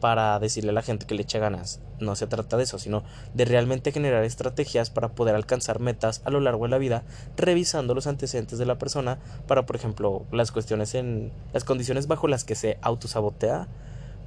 para 0.00 0.38
decirle 0.40 0.70
a 0.70 0.74
la 0.74 0.82
gente 0.82 1.06
que 1.06 1.14
le 1.14 1.22
eche 1.22 1.38
ganas. 1.38 1.80
No 2.00 2.16
se 2.16 2.26
trata 2.26 2.56
de 2.56 2.64
eso, 2.64 2.80
sino 2.80 3.04
de 3.34 3.44
realmente 3.44 3.92
generar 3.92 4.24
estrategias 4.24 4.90
para 4.90 5.10
poder 5.10 5.36
alcanzar 5.36 5.78
metas 5.78 6.22
a 6.24 6.30
lo 6.30 6.40
largo 6.40 6.64
de 6.64 6.70
la 6.70 6.78
vida, 6.78 7.04
revisando 7.36 7.94
los 7.94 8.08
antecedentes 8.08 8.58
de 8.58 8.66
la 8.66 8.78
persona 8.78 9.20
para, 9.46 9.64
por 9.64 9.76
ejemplo, 9.76 10.24
las 10.32 10.50
cuestiones 10.50 10.96
en 10.96 11.30
las 11.52 11.62
condiciones 11.62 12.08
bajo 12.08 12.26
las 12.26 12.42
que 12.42 12.56
se 12.56 12.78
autosabotea 12.82 13.68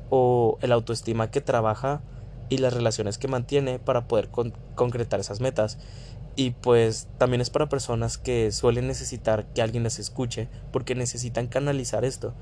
o 0.10 0.58
el 0.62 0.72
autoestima 0.72 1.30
que 1.30 1.42
trabaja 1.42 2.02
y 2.48 2.60
las 2.60 2.74
relaciones 2.74 3.18
que 3.18 3.28
mantiene 3.28 3.80
para 3.80 4.08
poder 4.08 4.30
concretar 4.76 5.20
esas 5.20 5.42
metas. 5.42 5.78
Y 6.36 6.52
pues 6.52 7.08
también 7.18 7.42
es 7.42 7.50
para 7.50 7.70
personas 7.70 8.18
que 8.18 8.52
suelen 8.52 8.88
necesitar 8.88 9.46
que 9.54 9.62
alguien 9.62 9.84
les 9.84 10.00
escuche 10.00 10.50
porque 10.72 10.96
necesitan 10.96 11.48
canalizar 11.48 12.04
esto. 12.04 12.34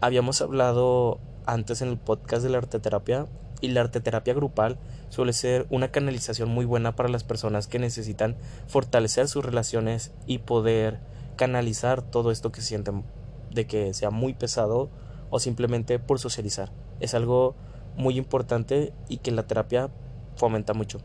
Habíamos 0.00 0.40
hablado 0.40 1.20
antes 1.46 1.82
en 1.82 1.88
el 1.88 1.98
podcast 1.98 2.44
de 2.44 2.50
la 2.50 2.58
arteterapia 2.58 3.26
y 3.60 3.68
la 3.68 3.80
arteterapia 3.80 4.34
grupal 4.34 4.78
suele 5.08 5.32
ser 5.32 5.66
una 5.70 5.90
canalización 5.90 6.48
muy 6.48 6.64
buena 6.64 6.94
para 6.94 7.08
las 7.08 7.24
personas 7.24 7.66
que 7.66 7.78
necesitan 7.78 8.36
fortalecer 8.66 9.28
sus 9.28 9.44
relaciones 9.44 10.12
y 10.26 10.38
poder 10.38 11.00
canalizar 11.36 12.02
todo 12.02 12.30
esto 12.30 12.52
que 12.52 12.60
sienten 12.60 13.04
de 13.50 13.66
que 13.66 13.94
sea 13.94 14.10
muy 14.10 14.34
pesado 14.34 14.90
o 15.30 15.38
simplemente 15.38 15.98
por 15.98 16.18
socializar. 16.18 16.72
Es 17.00 17.14
algo 17.14 17.54
muy 17.96 18.16
importante 18.16 18.92
y 19.08 19.18
que 19.18 19.30
la 19.30 19.46
terapia 19.46 19.90
fomenta 20.36 20.74
mucho. 20.74 21.00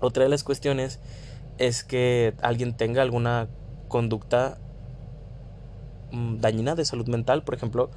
Otra 0.00 0.22
de 0.24 0.28
las 0.28 0.44
cuestiones 0.44 1.00
es 1.58 1.84
que 1.84 2.34
alguien 2.40 2.76
tenga 2.76 3.02
alguna 3.02 3.48
conducta 3.88 4.58
mm, 6.12 6.36
dañina 6.38 6.74
de 6.74 6.84
salud 6.84 7.08
mental, 7.08 7.42
por 7.42 7.54
ejemplo, 7.54 7.90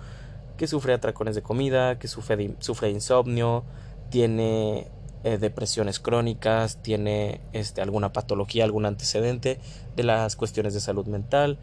que 0.58 0.67
sufre 0.67 0.93
atracones 0.93 1.36
de 1.36 1.41
comida, 1.41 2.00
que 2.00 2.08
sufre 2.08 2.38
de, 2.38 2.55
sufre 2.60 2.89
insomnio, 2.89 3.63
tiene 4.10 4.88
eh, 5.24 5.38
depresiones 5.38 6.00
crónicas, 6.00 6.81
tiene 6.81 7.41
este, 7.53 7.81
alguna 7.81 8.12
patología, 8.12 8.63
algún 8.63 8.86
antecedente 8.86 9.60
de 9.96 10.03
las 10.03 10.36
cuestiones 10.36 10.74
de 10.74 10.79
salud 10.79 11.05
mental, 11.05 11.60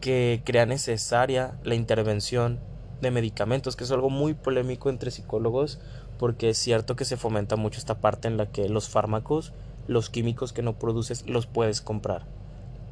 que 0.00 0.42
crea 0.44 0.66
necesaria 0.66 1.58
la 1.62 1.74
intervención 1.74 2.60
de 3.00 3.10
medicamentos, 3.10 3.76
que 3.76 3.84
es 3.84 3.90
algo 3.90 4.10
muy 4.10 4.34
polémico 4.34 4.90
entre 4.90 5.10
psicólogos, 5.10 5.80
porque 6.22 6.50
es 6.50 6.58
cierto 6.58 6.94
que 6.94 7.04
se 7.04 7.16
fomenta 7.16 7.56
mucho 7.56 7.80
esta 7.80 8.00
parte 8.00 8.28
en 8.28 8.36
la 8.36 8.46
que 8.46 8.68
los 8.68 8.88
fármacos, 8.88 9.52
los 9.88 10.08
químicos 10.08 10.52
que 10.52 10.62
no 10.62 10.78
produces, 10.78 11.28
los 11.28 11.46
puedes 11.46 11.80
comprar, 11.80 12.26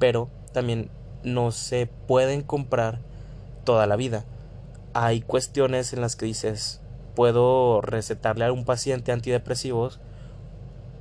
pero 0.01 0.29
también 0.53 0.91
no 1.23 1.53
se 1.53 1.87
pueden 1.87 2.43
comprar 2.43 2.99
toda 3.63 3.87
la 3.87 3.95
vida. 3.95 4.25
Hay 4.95 5.21
cuestiones 5.21 5.93
en 5.93 6.01
las 6.01 6.17
que 6.17 6.27
dices, 6.27 6.81
puedo 7.15 7.81
recetarle 7.81 8.47
a 8.47 8.53
un 8.53 8.65
paciente 8.65 9.13
antidepresivos, 9.13 10.01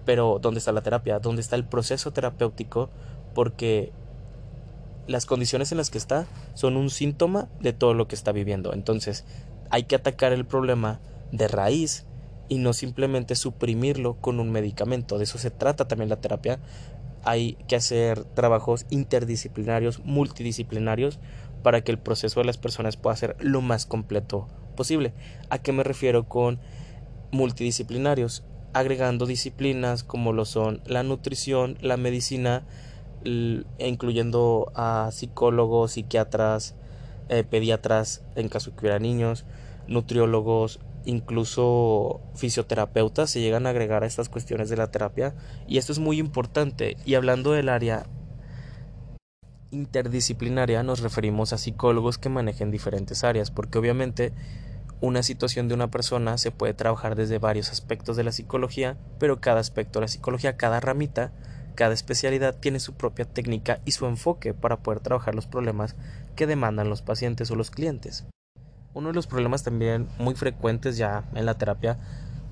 pero 0.06 0.38
¿dónde 0.40 0.60
está 0.60 0.72
la 0.72 0.84
terapia? 0.84 1.18
¿Dónde 1.18 1.42
está 1.42 1.56
el 1.56 1.66
proceso 1.66 2.14
terapéutico? 2.14 2.92
Porque 3.34 3.92
las 5.08 5.26
condiciones 5.26 5.72
en 5.72 5.80
las 5.80 5.90
que 5.90 5.98
está 5.98 6.28
son 6.54 6.78
un 6.78 6.92
síntoma 6.92 7.48
de 7.60 7.74
todo 7.74 7.96
lo 7.96 8.08
que 8.08 8.14
está 8.14 8.32
viviendo. 8.32 8.72
Entonces, 8.72 9.26
hay 9.72 9.86
que 9.86 9.96
atacar 9.96 10.32
el 10.32 10.46
problema 10.46 11.00
de 11.32 11.48
raíz 11.48 12.06
y 12.50 12.58
no 12.58 12.74
simplemente 12.74 13.36
suprimirlo 13.36 14.16
con 14.16 14.40
un 14.40 14.52
medicamento. 14.52 15.18
De 15.18 15.24
eso 15.24 15.38
se 15.38 15.52
trata 15.52 15.88
también 15.88 16.10
la 16.10 16.20
terapia. 16.20 16.60
Hay 17.24 17.58
que 17.68 17.76
hacer 17.76 18.26
trabajos 18.26 18.86
interdisciplinarios, 18.90 20.00
multidisciplinarios, 20.04 21.20
para 21.64 21.82
que 21.82 21.92
el 21.92 22.00
proceso 22.00 22.40
de 22.40 22.46
las 22.46 22.58
personas 22.58 22.98
pueda 22.98 23.16
ser 23.16 23.38
lo 23.40 23.62
más 23.62 23.86
completo 23.86 24.48
posible. 24.76 25.14
¿A 25.50 25.60
qué 25.60 25.72
me 25.72 25.84
refiero 25.84 26.28
con 26.28 26.60
multidisciplinarios? 27.32 28.44
Agregando 28.74 29.26
disciplinas 29.26 30.04
como 30.04 30.34
lo 30.34 30.46
son 30.46 30.82
la 30.86 31.04
nutrición, 31.04 31.78
la 31.82 31.98
medicina, 31.98 32.64
incluyendo 33.24 34.72
a 34.76 35.10
psicólogos, 35.12 35.92
psiquiatras, 35.92 36.76
eh, 37.28 37.44
pediatras 37.44 38.24
en 38.36 38.48
caso 38.48 38.72
que 38.72 38.82
hubiera 38.82 39.00
niños, 39.00 39.46
nutriólogos, 39.88 40.80
incluso 41.10 42.22
fisioterapeutas 42.36 43.30
se 43.30 43.42
llegan 43.42 43.66
a 43.66 43.72
agregar 43.72 44.04
a 44.04 44.08
estas 44.08 44.30
cuestiones 44.30 44.70
de 44.70 44.78
la 44.78 44.92
terapia 44.92 45.34
y 45.68 45.78
esto 45.78 45.92
es 45.92 46.00
muy 46.00 46.20
importante 46.20 46.98
y 47.06 47.16
hablando 47.16 47.52
del 47.52 47.70
área 47.70 48.06
interdisciplinaria 49.72 50.84
nos 50.84 51.00
referimos 51.00 51.52
a 51.52 51.58
psicólogos 51.58 52.18
que 52.18 52.30
manejen 52.30 52.72
diferentes 52.72 53.24
áreas 53.24 53.50
porque 53.52 53.78
obviamente 53.78 54.34
una 55.02 55.24
situación 55.24 55.68
de 55.68 55.74
una 55.74 55.90
persona 55.90 56.38
se 56.38 56.52
puede 56.52 56.74
trabajar 56.74 57.16
desde 57.16 57.40
varios 57.40 57.72
aspectos 57.72 58.16
de 58.16 58.24
la 58.24 58.32
psicología 58.32 58.98
pero 59.20 59.42
cada 59.42 59.60
aspecto 59.60 60.00
de 60.00 60.06
la 60.06 60.10
psicología 60.10 60.58
cada 60.58 60.80
ramita 60.80 61.32
cada 61.74 61.94
especialidad 61.94 62.56
tiene 62.56 62.80
su 62.80 62.94
propia 62.94 63.26
técnica 63.26 63.80
y 63.86 63.92
su 63.92 64.06
enfoque 64.06 64.54
para 64.54 64.78
poder 64.78 65.00
trabajar 65.00 65.34
los 65.34 65.48
problemas 65.48 65.96
que 66.36 66.46
demandan 66.46 66.90
los 66.90 67.02
pacientes 67.02 67.50
o 67.52 67.56
los 67.56 67.72
clientes. 67.72 68.26
Uno 69.00 69.08
de 69.08 69.16
los 69.16 69.28
problemas 69.28 69.64
también 69.64 70.10
muy 70.18 70.36
frecuentes 70.36 70.98
ya 70.98 71.24
en 71.34 71.46
la 71.46 71.54
terapia 71.54 71.98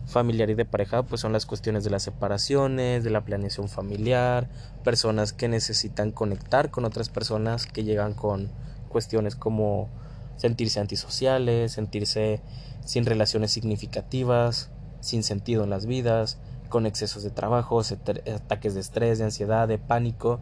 familiar 0.05 0.49
y 0.49 0.53
de 0.53 0.63
pareja 0.63 1.03
pues 1.03 1.19
son 1.19 1.33
las 1.33 1.45
cuestiones 1.45 1.83
de 1.83 1.89
las 1.89 2.03
separaciones, 2.03 3.03
de 3.03 3.09
la 3.09 3.25
planeación 3.25 3.67
familiar, 3.67 4.47
personas 4.81 5.33
que 5.33 5.49
necesitan 5.49 6.11
conectar 6.11 6.71
con 6.71 6.85
otras 6.85 7.09
personas 7.09 7.65
que 7.65 7.83
llegan 7.83 8.13
con 8.13 8.47
cuestiones 8.87 9.35
como 9.35 9.89
sentirse 10.37 10.79
antisociales, 10.79 11.73
sentirse 11.73 12.39
sin 12.85 13.05
relaciones 13.05 13.51
significativas, 13.51 14.69
sin 15.01 15.23
sentido 15.23 15.65
en 15.65 15.69
las 15.69 15.85
vidas, 15.85 16.37
con 16.69 16.85
excesos 16.85 17.23
de 17.23 17.29
trabajo, 17.29 17.81
ataques 17.81 18.73
de 18.73 18.79
estrés, 18.79 19.17
de 19.17 19.25
ansiedad, 19.25 19.67
de 19.67 19.79
pánico 19.79 20.39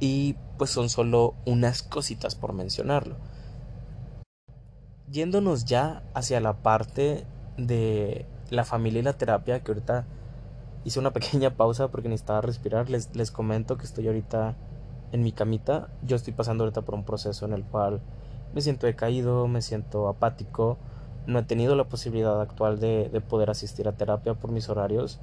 y 0.00 0.36
pues 0.58 0.68
son 0.68 0.90
solo 0.90 1.32
unas 1.46 1.82
cositas 1.82 2.34
por 2.34 2.52
mencionarlo. 2.52 3.16
Yéndonos 5.10 5.64
ya 5.64 6.02
hacia 6.14 6.40
la 6.40 6.54
parte 6.54 7.24
de 7.56 8.26
la 8.50 8.64
familia 8.64 9.00
y 9.00 9.02
la 9.02 9.12
terapia, 9.12 9.60
que 9.60 9.72
ahorita 9.72 10.04
hice 10.84 10.98
una 11.00 11.10
pequeña 11.12 11.50
pausa 11.50 11.88
porque 11.88 12.08
necesitaba 12.08 12.40
respirar, 12.40 12.90
les, 12.90 13.14
les 13.16 13.30
comento 13.30 13.76
que 13.76 13.84
estoy 13.84 14.06
ahorita 14.06 14.54
en 15.12 15.22
mi 15.22 15.32
camita, 15.32 15.88
yo 16.06 16.14
estoy 16.14 16.32
pasando 16.32 16.64
ahorita 16.64 16.82
por 16.82 16.94
un 16.94 17.04
proceso 17.04 17.44
en 17.44 17.52
el 17.52 17.64
cual 17.64 18.00
me 18.54 18.60
siento 18.60 18.86
decaído, 18.86 19.48
me 19.48 19.62
siento 19.62 20.08
apático, 20.08 20.78
no 21.26 21.40
he 21.40 21.42
tenido 21.42 21.74
la 21.74 21.84
posibilidad 21.84 22.40
actual 22.40 22.78
de, 22.78 23.08
de 23.08 23.20
poder 23.20 23.50
asistir 23.50 23.88
a 23.88 23.92
terapia 23.92 24.34
por 24.34 24.52
mis 24.52 24.68
horarios. 24.68 25.18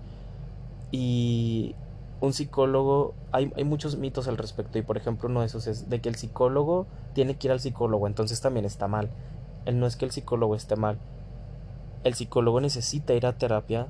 Y 0.91 1.75
un 2.21 2.33
psicólogo, 2.33 3.13
hay, 3.31 3.51
hay, 3.55 3.63
muchos 3.63 3.97
mitos 3.97 4.27
al 4.27 4.37
respecto 4.37 4.77
y 4.77 4.81
por 4.81 4.97
ejemplo 4.97 5.29
uno 5.29 5.41
de 5.41 5.47
esos 5.47 5.67
es 5.67 5.89
de 5.89 6.01
que 6.01 6.09
el 6.09 6.15
psicólogo 6.15 6.87
tiene 7.13 7.35
que 7.37 7.47
ir 7.47 7.51
al 7.51 7.59
psicólogo, 7.59 8.07
entonces 8.07 8.41
también 8.41 8.65
está 8.65 8.87
mal. 8.87 9.09
No 9.73 9.85
es 9.85 9.95
que 9.95 10.05
el 10.05 10.11
psicólogo 10.11 10.55
esté 10.55 10.75
mal. 10.75 10.97
El 12.03 12.13
psicólogo 12.13 12.61
necesita 12.61 13.13
ir 13.13 13.25
a 13.25 13.37
terapia 13.37 13.87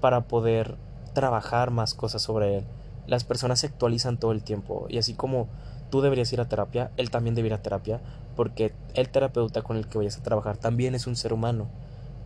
para 0.00 0.22
poder 0.22 0.76
trabajar 1.12 1.70
más 1.70 1.94
cosas 1.94 2.22
sobre 2.22 2.58
él. 2.58 2.64
Las 3.06 3.24
personas 3.24 3.60
se 3.60 3.66
actualizan 3.66 4.18
todo 4.18 4.32
el 4.32 4.42
tiempo 4.42 4.86
y 4.88 4.98
así 4.98 5.14
como 5.14 5.48
tú 5.90 6.00
deberías 6.00 6.32
ir 6.32 6.40
a 6.40 6.48
terapia, 6.48 6.90
él 6.96 7.10
también 7.10 7.34
debe 7.34 7.48
ir 7.48 7.54
a 7.54 7.62
terapia 7.62 8.00
porque 8.36 8.72
el 8.94 9.08
terapeuta 9.08 9.62
con 9.62 9.76
el 9.76 9.88
que 9.88 9.98
vayas 9.98 10.18
a 10.18 10.22
trabajar 10.22 10.56
también 10.56 10.94
es 10.94 11.06
un 11.06 11.16
ser 11.16 11.32
humano, 11.32 11.66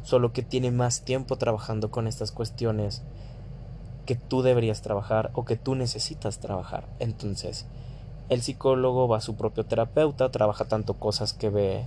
solo 0.02 0.33
que 0.33 0.42
tiene 0.42 0.71
más 0.71 1.02
tiempo 1.02 1.37
trabajando 1.37 1.90
con 1.90 2.07
estas 2.07 2.33
cuestiones 2.33 3.02
que 4.07 4.16
tú 4.16 4.42
deberías 4.42 4.83
trabajar 4.83 5.31
o 5.35 5.45
que 5.45 5.57
tú 5.57 5.75
necesitas 5.75 6.38
trabajar. 6.38 6.88
Entonces, 6.99 7.66
el 8.28 8.42
psicólogo 8.42 9.09
va 9.09 9.19
a 9.19 9.21
su 9.21 9.37
propio 9.37 9.64
terapeuta, 9.64 10.31
trabaja 10.31 10.64
tanto 10.64 10.95
cosas 10.95 11.33
que 11.33 11.50
ve 11.50 11.87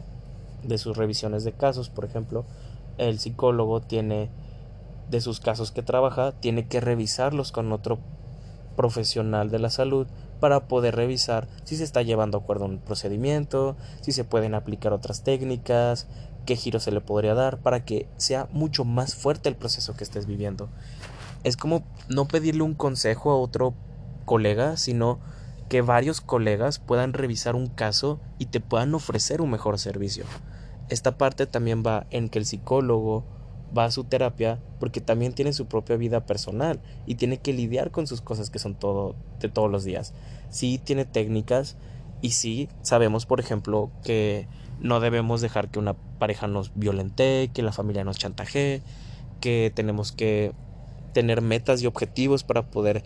de 0.67 0.77
sus 0.77 0.97
revisiones 0.97 1.43
de 1.43 1.53
casos, 1.53 1.89
por 1.89 2.05
ejemplo, 2.05 2.45
el 2.97 3.19
psicólogo 3.19 3.81
tiene 3.81 4.29
de 5.09 5.21
sus 5.21 5.39
casos 5.39 5.71
que 5.71 5.83
trabaja, 5.83 6.31
tiene 6.33 6.67
que 6.67 6.79
revisarlos 6.79 7.51
con 7.51 7.71
otro 7.71 7.99
profesional 8.75 9.49
de 9.49 9.59
la 9.59 9.69
salud 9.69 10.07
para 10.39 10.67
poder 10.67 10.95
revisar 10.95 11.47
si 11.63 11.77
se 11.77 11.83
está 11.83 12.01
llevando 12.01 12.37
a 12.37 12.41
acuerdo 12.41 12.65
un 12.65 12.79
procedimiento, 12.79 13.75
si 14.01 14.11
se 14.11 14.23
pueden 14.23 14.53
aplicar 14.53 14.93
otras 14.93 15.23
técnicas, 15.23 16.07
qué 16.45 16.55
giro 16.55 16.79
se 16.79 16.91
le 16.91 17.01
podría 17.01 17.33
dar 17.33 17.59
para 17.59 17.85
que 17.85 18.07
sea 18.17 18.47
mucho 18.51 18.85
más 18.85 19.15
fuerte 19.15 19.49
el 19.49 19.55
proceso 19.55 19.95
que 19.95 20.03
estés 20.03 20.25
viviendo. 20.25 20.69
Es 21.43 21.57
como 21.57 21.83
no 22.09 22.27
pedirle 22.27 22.63
un 22.63 22.73
consejo 22.73 23.31
a 23.31 23.37
otro 23.37 23.73
colega, 24.25 24.77
sino 24.77 25.19
que 25.69 25.81
varios 25.81 26.21
colegas 26.21 26.79
puedan 26.79 27.13
revisar 27.13 27.55
un 27.55 27.67
caso 27.67 28.19
y 28.37 28.47
te 28.47 28.59
puedan 28.59 28.93
ofrecer 28.93 29.41
un 29.41 29.51
mejor 29.51 29.79
servicio. 29.79 30.25
Esta 30.89 31.17
parte 31.17 31.47
también 31.47 31.83
va 31.85 32.05
en 32.11 32.29
que 32.29 32.39
el 32.39 32.45
psicólogo 32.45 33.25
va 33.75 33.85
a 33.85 33.91
su 33.91 34.03
terapia 34.03 34.59
porque 34.79 35.01
también 35.01 35.33
tiene 35.33 35.53
su 35.53 35.65
propia 35.65 35.97
vida 35.97 36.25
personal 36.25 36.79
y 37.05 37.15
tiene 37.15 37.37
que 37.37 37.53
lidiar 37.53 37.91
con 37.91 38.07
sus 38.07 38.21
cosas 38.21 38.49
que 38.49 38.59
son 38.59 38.75
todo 38.75 39.15
de 39.39 39.49
todos 39.49 39.71
los 39.71 39.83
días. 39.83 40.13
Sí 40.49 40.79
tiene 40.83 41.05
técnicas 41.05 41.75
y 42.21 42.31
sí 42.31 42.69
sabemos, 42.81 43.25
por 43.25 43.39
ejemplo, 43.39 43.91
que 44.03 44.47
no 44.79 44.99
debemos 44.99 45.41
dejar 45.41 45.69
que 45.69 45.79
una 45.79 45.93
pareja 45.93 46.47
nos 46.47 46.71
violente, 46.75 47.49
que 47.53 47.63
la 47.63 47.71
familia 47.71 48.03
nos 48.03 48.17
chantajee, 48.17 48.81
que 49.41 49.71
tenemos 49.73 50.11
que 50.11 50.53
tener 51.13 51.41
metas 51.41 51.81
y 51.81 51.87
objetivos 51.87 52.43
para 52.43 52.69
poder 52.69 53.03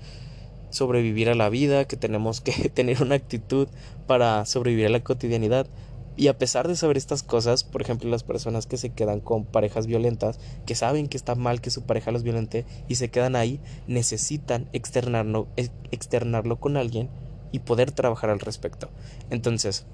sobrevivir 0.69 1.29
a 1.29 1.35
la 1.35 1.49
vida, 1.49 1.85
que 1.85 1.97
tenemos 1.97 2.41
que 2.41 2.69
tener 2.73 3.01
una 3.01 3.15
actitud 3.15 3.67
para 4.07 4.45
sobrevivir 4.45 4.87
a 4.87 4.89
la 4.89 5.03
cotidianidad. 5.03 5.67
Y 6.15 6.27
a 6.27 6.37
pesar 6.37 6.67
de 6.67 6.75
saber 6.75 6.97
estas 6.97 7.23
cosas, 7.23 7.63
por 7.63 7.81
ejemplo, 7.81 8.09
las 8.09 8.23
personas 8.23 8.67
que 8.67 8.75
se 8.75 8.89
quedan 8.89 9.21
con 9.21 9.45
parejas 9.45 9.87
violentas, 9.87 10.37
que 10.65 10.75
saben 10.75 11.07
que 11.07 11.15
está 11.15 11.35
mal 11.35 11.61
que 11.61 11.69
su 11.69 11.83
pareja 11.83 12.11
los 12.11 12.23
violente 12.23 12.65
y 12.89 12.95
se 12.95 13.09
quedan 13.09 13.37
ahí, 13.37 13.61
necesitan 13.87 14.67
externarlo, 14.73 15.47
externarlo 15.91 16.59
con 16.59 16.75
alguien 16.75 17.09
y 17.53 17.59
poder 17.59 17.91
trabajar 17.91 18.29
al 18.31 18.41
respecto. 18.41 18.89
Entonces, 19.29 19.85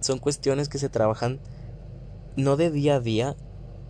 son 0.00 0.18
cuestiones 0.18 0.68
que 0.68 0.78
se 0.78 0.88
trabajan 0.88 1.38
no 2.36 2.56
de 2.56 2.70
día 2.70 2.96
a 2.96 3.00
día, 3.00 3.36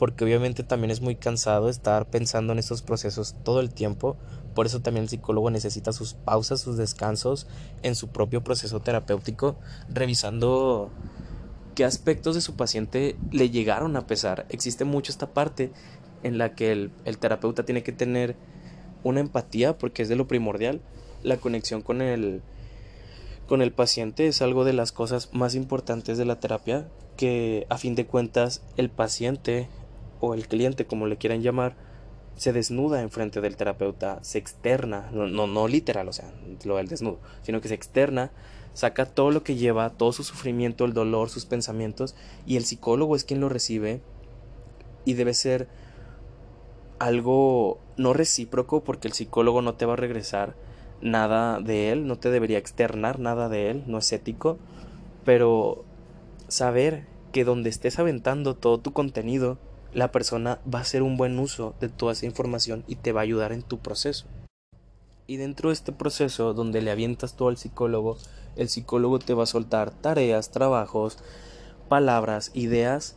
porque 0.03 0.25
obviamente 0.25 0.65
también 0.65 0.91
es 0.91 1.01
muy 1.01 1.15
cansado 1.15 1.69
estar 1.69 2.11
pensando 2.11 2.53
en 2.53 2.59
estos 2.59 2.83
procesos 2.83 3.37
todo 3.45 3.61
el 3.61 3.73
tiempo, 3.73 4.17
por 4.53 4.67
eso 4.67 4.83
también 4.83 5.05
el 5.05 5.09
psicólogo 5.09 5.49
necesita 5.49 5.93
sus 5.93 6.15
pausas, 6.15 6.61
sus 6.61 6.77
descansos 6.77 7.47
en 7.85 7.95
su 7.95 8.09
propio 8.09 8.43
proceso 8.43 8.81
terapéutico, 8.81 9.55
revisando 9.89 10.91
qué 11.77 11.85
aspectos 11.85 12.35
de 12.35 12.41
su 12.41 12.57
paciente 12.57 13.15
le 13.31 13.51
llegaron 13.51 13.95
a 13.95 14.09
pesar. 14.09 14.45
Existe 14.49 14.85
mucho 14.85 15.13
esta 15.13 15.33
parte 15.33 15.71
en 16.25 16.37
la 16.37 16.57
que 16.57 16.73
el, 16.73 16.91
el 17.05 17.19
terapeuta 17.19 17.65
tiene 17.65 17.85
que 17.85 17.93
tener 17.93 18.35
una 19.05 19.21
empatía, 19.21 19.79
porque 19.79 20.03
es 20.03 20.09
de 20.09 20.17
lo 20.17 20.27
primordial, 20.27 20.81
la 21.23 21.37
conexión 21.37 21.81
con 21.81 22.03
el, 22.03 22.43
con 23.47 23.63
el 23.63 23.71
paciente 23.71 24.27
es 24.27 24.43
algo 24.43 24.65
de 24.65 24.73
las 24.73 24.91
cosas 24.91 25.33
más 25.33 25.55
importantes 25.55 26.19
de 26.19 26.25
la 26.25 26.41
terapia 26.41 26.89
que 27.17 27.69
a 27.71 27.79
fin 27.79 27.95
de 27.95 28.05
cuentas 28.05 28.63
el 28.77 28.91
paciente 28.91 29.69
o 30.23 30.35
el 30.35 30.49
cliente 30.49 30.87
como 30.87 31.07
le 31.07 31.19
quieran 31.19 31.43
llamar 31.43 31.77
se 32.37 32.53
desnuda 32.53 33.03
enfrente 33.03 33.41
del 33.41 33.57
terapeuta, 33.57 34.19
se 34.23 34.39
externa, 34.39 35.11
no, 35.13 35.27
no, 35.27 35.47
no 35.47 35.69
literal, 35.69 36.09
o 36.09 36.13
sea, 36.13 36.33
lo 36.65 36.77
del 36.77 36.89
desnudo, 36.89 37.19
sino 37.43 37.61
que 37.61 37.69
se 37.69 37.75
externa, 37.75 38.31
saca 38.73 39.05
todo 39.05 39.31
lo 39.31 39.43
que 39.43 39.57
lleva, 39.57 39.91
todo 39.91 40.13
su 40.13 40.25
sufrimiento, 40.25 40.85
el 40.87 40.95
dolor, 40.95 41.29
sus 41.29 41.45
pensamientos, 41.45 42.15
y 42.47 42.57
el 42.57 42.65
psicólogo 42.65 43.17
es 43.17 43.25
quien 43.25 43.41
lo 43.41 43.51
recibe 43.51 44.01
y 45.05 45.15
debe 45.15 45.35
ser 45.35 45.69
algo 46.99 47.81
no 47.97 48.13
recíproco 48.13 48.85
porque 48.85 49.09
el 49.09 49.15
psicólogo 49.15 49.61
no 49.61 49.75
te 49.75 49.87
va 49.87 49.95
a 49.95 49.97
regresar 49.97 50.55
nada 51.01 51.61
de 51.61 51.91
él, 51.91 52.07
no 52.07 52.17
te 52.17 52.31
debería 52.31 52.59
externar 52.59 53.19
nada 53.19 53.49
de 53.49 53.71
él, 53.71 53.85
no 53.89 53.99
es 53.99 54.13
ético, 54.13 54.59
pero 55.25 55.85
saber 56.49 57.07
que 57.33 57.45
donde 57.45 57.71
estés 57.71 57.99
aventando 57.99 58.55
todo 58.55 58.79
tu 58.79 58.93
contenido, 58.93 59.59
la 59.95 60.13
persona 60.13 60.61
va 60.73 60.79
a 60.79 60.83
hacer 60.83 61.03
un 61.03 61.17
buen 61.17 61.39
uso 61.39 61.75
de 61.81 61.89
toda 61.89 62.13
esa 62.13 62.27
información 62.27 62.85
y 62.87 62.97
te 62.97 63.13
va 63.13 63.21
a 63.21 63.25
ayudar 63.25 63.53
en 63.53 63.63
tu 63.63 63.79
proceso. 63.79 64.27
Y 65.27 65.37
dentro 65.37 65.69
de 65.69 65.75
este 65.75 65.93
proceso 65.93 66.55
donde 66.55 66.83
le 66.83 66.91
avientas 66.91 67.37
todo 67.37 67.49
al 67.49 67.57
psicólogo, 67.57 68.19
el 68.57 68.69
psicólogo 68.69 69.19
te 69.19 69.35
va 69.35 69.45
a 69.45 69.47
soltar 69.47 69.91
tareas, 69.91 70.51
trabajos, 70.51 71.19
palabras, 71.89 72.51
ideas 72.55 73.17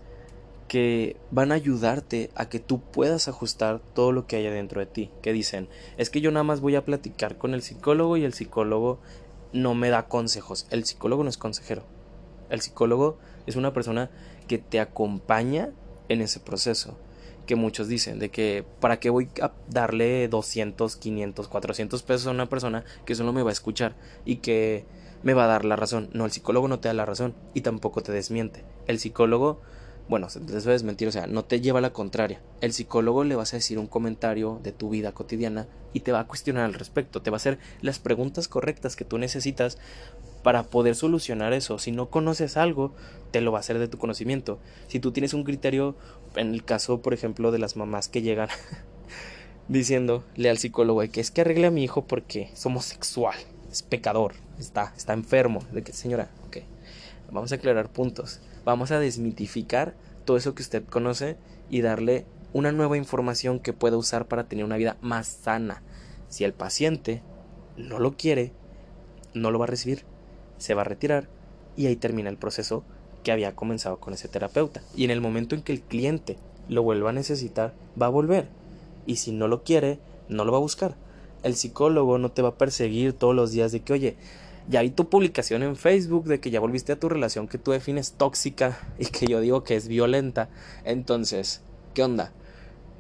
que 0.67 1.17
van 1.31 1.51
a 1.51 1.55
ayudarte 1.55 2.31
a 2.35 2.49
que 2.49 2.59
tú 2.59 2.79
puedas 2.79 3.27
ajustar 3.27 3.79
todo 3.93 4.11
lo 4.11 4.27
que 4.27 4.35
haya 4.35 4.51
dentro 4.51 4.79
de 4.79 4.85
ti. 4.85 5.11
Que 5.21 5.33
dicen, 5.33 5.69
es 5.97 6.09
que 6.09 6.21
yo 6.21 6.31
nada 6.31 6.43
más 6.43 6.61
voy 6.61 6.75
a 6.75 6.85
platicar 6.85 7.37
con 7.37 7.53
el 7.53 7.61
psicólogo 7.61 8.17
y 8.17 8.25
el 8.25 8.33
psicólogo 8.33 8.99
no 9.53 9.73
me 9.75 9.89
da 9.89 10.07
consejos. 10.07 10.67
El 10.69 10.85
psicólogo 10.85 11.23
no 11.23 11.29
es 11.29 11.37
consejero. 11.37 11.83
El 12.49 12.61
psicólogo 12.61 13.17
es 13.45 13.55
una 13.55 13.73
persona 13.73 14.09
que 14.47 14.57
te 14.57 14.79
acompaña 14.79 15.71
en 16.09 16.21
ese 16.21 16.39
proceso. 16.39 16.97
Que 17.45 17.55
muchos 17.55 17.87
dicen 17.87 18.17
de 18.17 18.29
que 18.29 18.65
para 18.79 18.99
qué 18.99 19.11
voy 19.11 19.29
a 19.41 19.51
darle 19.69 20.27
200, 20.27 20.95
500, 20.95 21.47
400 21.47 22.03
pesos 22.03 22.27
a 22.27 22.31
una 22.31 22.49
persona 22.49 22.83
que 23.05 23.13
solo 23.13 23.33
me 23.33 23.43
va 23.43 23.51
a 23.51 23.53
escuchar 23.53 23.95
y 24.25 24.37
que 24.37 24.85
me 25.21 25.33
va 25.33 25.45
a 25.45 25.47
dar 25.47 25.65
la 25.65 25.75
razón. 25.75 26.09
No, 26.13 26.25
el 26.25 26.31
psicólogo 26.31 26.67
no 26.67 26.79
te 26.79 26.87
da 26.87 26.93
la 26.93 27.05
razón 27.05 27.35
y 27.53 27.61
tampoco 27.61 28.01
te 28.01 28.11
desmiente. 28.11 28.63
El 28.87 28.99
psicólogo 28.99 29.61
bueno, 30.07 30.27
eso 30.27 30.71
es 30.71 30.83
mentir, 30.83 31.07
o 31.07 31.11
sea, 31.11 31.25
no 31.25 31.43
te 31.45 31.61
lleva 31.61 31.79
a 31.79 31.81
la 31.81 31.91
contraria. 31.93 32.39
El 32.61 32.73
psicólogo 32.73 33.23
le 33.23 33.35
vas 33.35 33.53
a 33.53 33.57
decir 33.57 33.79
un 33.79 33.87
comentario 33.87 34.59
de 34.61 34.71
tu 34.71 34.89
vida 34.89 35.13
cotidiana 35.13 35.67
y 35.93 36.01
te 36.01 36.11
va 36.11 36.19
a 36.19 36.27
cuestionar 36.27 36.65
al 36.65 36.75
respecto, 36.75 37.21
te 37.21 37.31
va 37.31 37.35
a 37.35 37.37
hacer 37.37 37.57
las 37.81 37.97
preguntas 37.97 38.47
correctas 38.47 38.95
que 38.95 39.05
tú 39.05 39.17
necesitas 39.17 39.79
para 40.43 40.63
poder 40.63 40.95
solucionar 40.95 41.53
eso. 41.53 41.79
Si 41.79 41.91
no 41.91 42.11
conoces 42.11 42.55
algo, 42.55 42.93
te 43.31 43.41
lo 43.41 43.51
va 43.51 43.57
a 43.57 43.61
hacer 43.61 43.79
de 43.79 43.87
tu 43.87 43.97
conocimiento. 43.97 44.59
Si 44.87 44.99
tú 44.99 45.11
tienes 45.11 45.33
un 45.33 45.43
criterio, 45.43 45.95
en 46.35 46.53
el 46.53 46.63
caso, 46.63 47.01
por 47.01 47.15
ejemplo, 47.15 47.51
de 47.51 47.57
las 47.57 47.75
mamás 47.75 48.07
que 48.07 48.21
llegan 48.21 48.49
diciéndole 49.69 50.49
al 50.49 50.59
psicólogo 50.59 51.01
que 51.11 51.19
es 51.19 51.31
que 51.31 51.41
arregle 51.41 51.65
a 51.65 51.71
mi 51.71 51.83
hijo 51.83 52.05
porque 52.05 52.51
es 52.53 52.63
homosexual, 52.63 53.35
es 53.71 53.81
pecador, 53.81 54.35
está, 54.59 54.93
está 54.95 55.13
enfermo. 55.13 55.61
De 55.71 55.81
señora, 55.93 56.29
ok, 56.45 56.57
vamos 57.31 57.51
a 57.51 57.55
aclarar 57.55 57.89
puntos 57.89 58.39
Vamos 58.65 58.91
a 58.91 58.99
desmitificar 58.99 59.95
todo 60.25 60.37
eso 60.37 60.55
que 60.55 60.63
usted 60.63 60.83
conoce 60.83 61.37
y 61.69 61.81
darle 61.81 62.25
una 62.51 62.71
nueva 62.71 62.97
información 62.97 63.59
que 63.59 63.73
pueda 63.73 63.95
usar 63.95 64.27
para 64.27 64.45
tener 64.45 64.65
una 64.65 64.77
vida 64.77 64.97
más 65.01 65.27
sana. 65.27 65.83
Si 66.29 66.43
el 66.43 66.53
paciente 66.53 67.21
no 67.77 67.99
lo 67.99 68.17
quiere, 68.17 68.53
no 69.33 69.51
lo 69.51 69.59
va 69.59 69.65
a 69.65 69.67
recibir, 69.67 70.03
se 70.57 70.73
va 70.73 70.81
a 70.81 70.85
retirar 70.85 71.29
y 71.77 71.85
ahí 71.85 71.95
termina 71.95 72.29
el 72.29 72.37
proceso 72.37 72.83
que 73.23 73.31
había 73.31 73.55
comenzado 73.55 73.99
con 73.99 74.13
ese 74.13 74.27
terapeuta. 74.27 74.81
Y 74.95 75.03
en 75.03 75.11
el 75.11 75.21
momento 75.21 75.55
en 75.55 75.61
que 75.61 75.73
el 75.73 75.81
cliente 75.81 76.37
lo 76.67 76.81
vuelva 76.81 77.11
a 77.11 77.13
necesitar, 77.13 77.73
va 78.01 78.07
a 78.07 78.09
volver. 78.09 78.47
Y 79.05 79.17
si 79.17 79.31
no 79.31 79.47
lo 79.47 79.63
quiere, 79.63 79.99
no 80.29 80.45
lo 80.45 80.51
va 80.51 80.57
a 80.57 80.61
buscar. 80.61 80.95
El 81.43 81.55
psicólogo 81.55 82.17
no 82.17 82.31
te 82.31 82.41
va 82.41 82.49
a 82.49 82.57
perseguir 82.57 83.13
todos 83.13 83.35
los 83.35 83.51
días 83.51 83.71
de 83.71 83.81
que, 83.81 83.93
oye, 83.93 84.17
ya 84.67 84.81
vi 84.81 84.89
tu 84.89 85.09
publicación 85.09 85.63
en 85.63 85.75
Facebook 85.75 86.25
de 86.25 86.39
que 86.39 86.49
ya 86.49 86.59
volviste 86.59 86.91
a 86.91 86.99
tu 86.99 87.09
relación 87.09 87.47
que 87.47 87.57
tú 87.57 87.71
defines 87.71 88.13
tóxica 88.13 88.79
y 88.99 89.05
que 89.05 89.27
yo 89.27 89.39
digo 89.41 89.63
que 89.63 89.75
es 89.75 89.87
violenta. 89.87 90.49
Entonces, 90.83 91.61
¿qué 91.93 92.03
onda? 92.03 92.31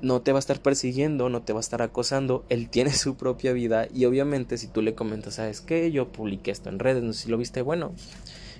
No 0.01 0.21
te 0.21 0.31
va 0.31 0.37
a 0.37 0.39
estar 0.39 0.61
persiguiendo, 0.61 1.29
no 1.29 1.41
te 1.41 1.53
va 1.53 1.59
a 1.59 1.61
estar 1.61 1.81
acosando, 1.81 2.45
él 2.49 2.69
tiene 2.71 2.93
su 2.93 3.15
propia 3.15 3.53
vida 3.53 3.87
y 3.93 4.05
obviamente 4.05 4.57
si 4.57 4.67
tú 4.67 4.81
le 4.81 4.95
comentas, 4.95 5.35
¿sabes 5.35 5.61
qué? 5.61 5.91
Yo 5.91 6.11
publiqué 6.11 6.51
esto 6.51 6.69
en 6.69 6.79
redes, 6.79 7.03
no 7.03 7.13
sé 7.13 7.23
si 7.23 7.29
lo 7.29 7.37
viste, 7.37 7.61
bueno, 7.61 7.93